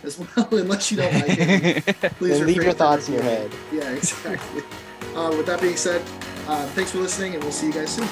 [0.03, 1.84] As well, unless you don't like it.
[2.18, 3.51] Please leave your thoughts in your head.
[3.72, 4.62] Yeah, exactly.
[5.14, 6.03] Uh, with that being said,
[6.46, 8.09] uh, thanks for listening, and we'll see you guys soon.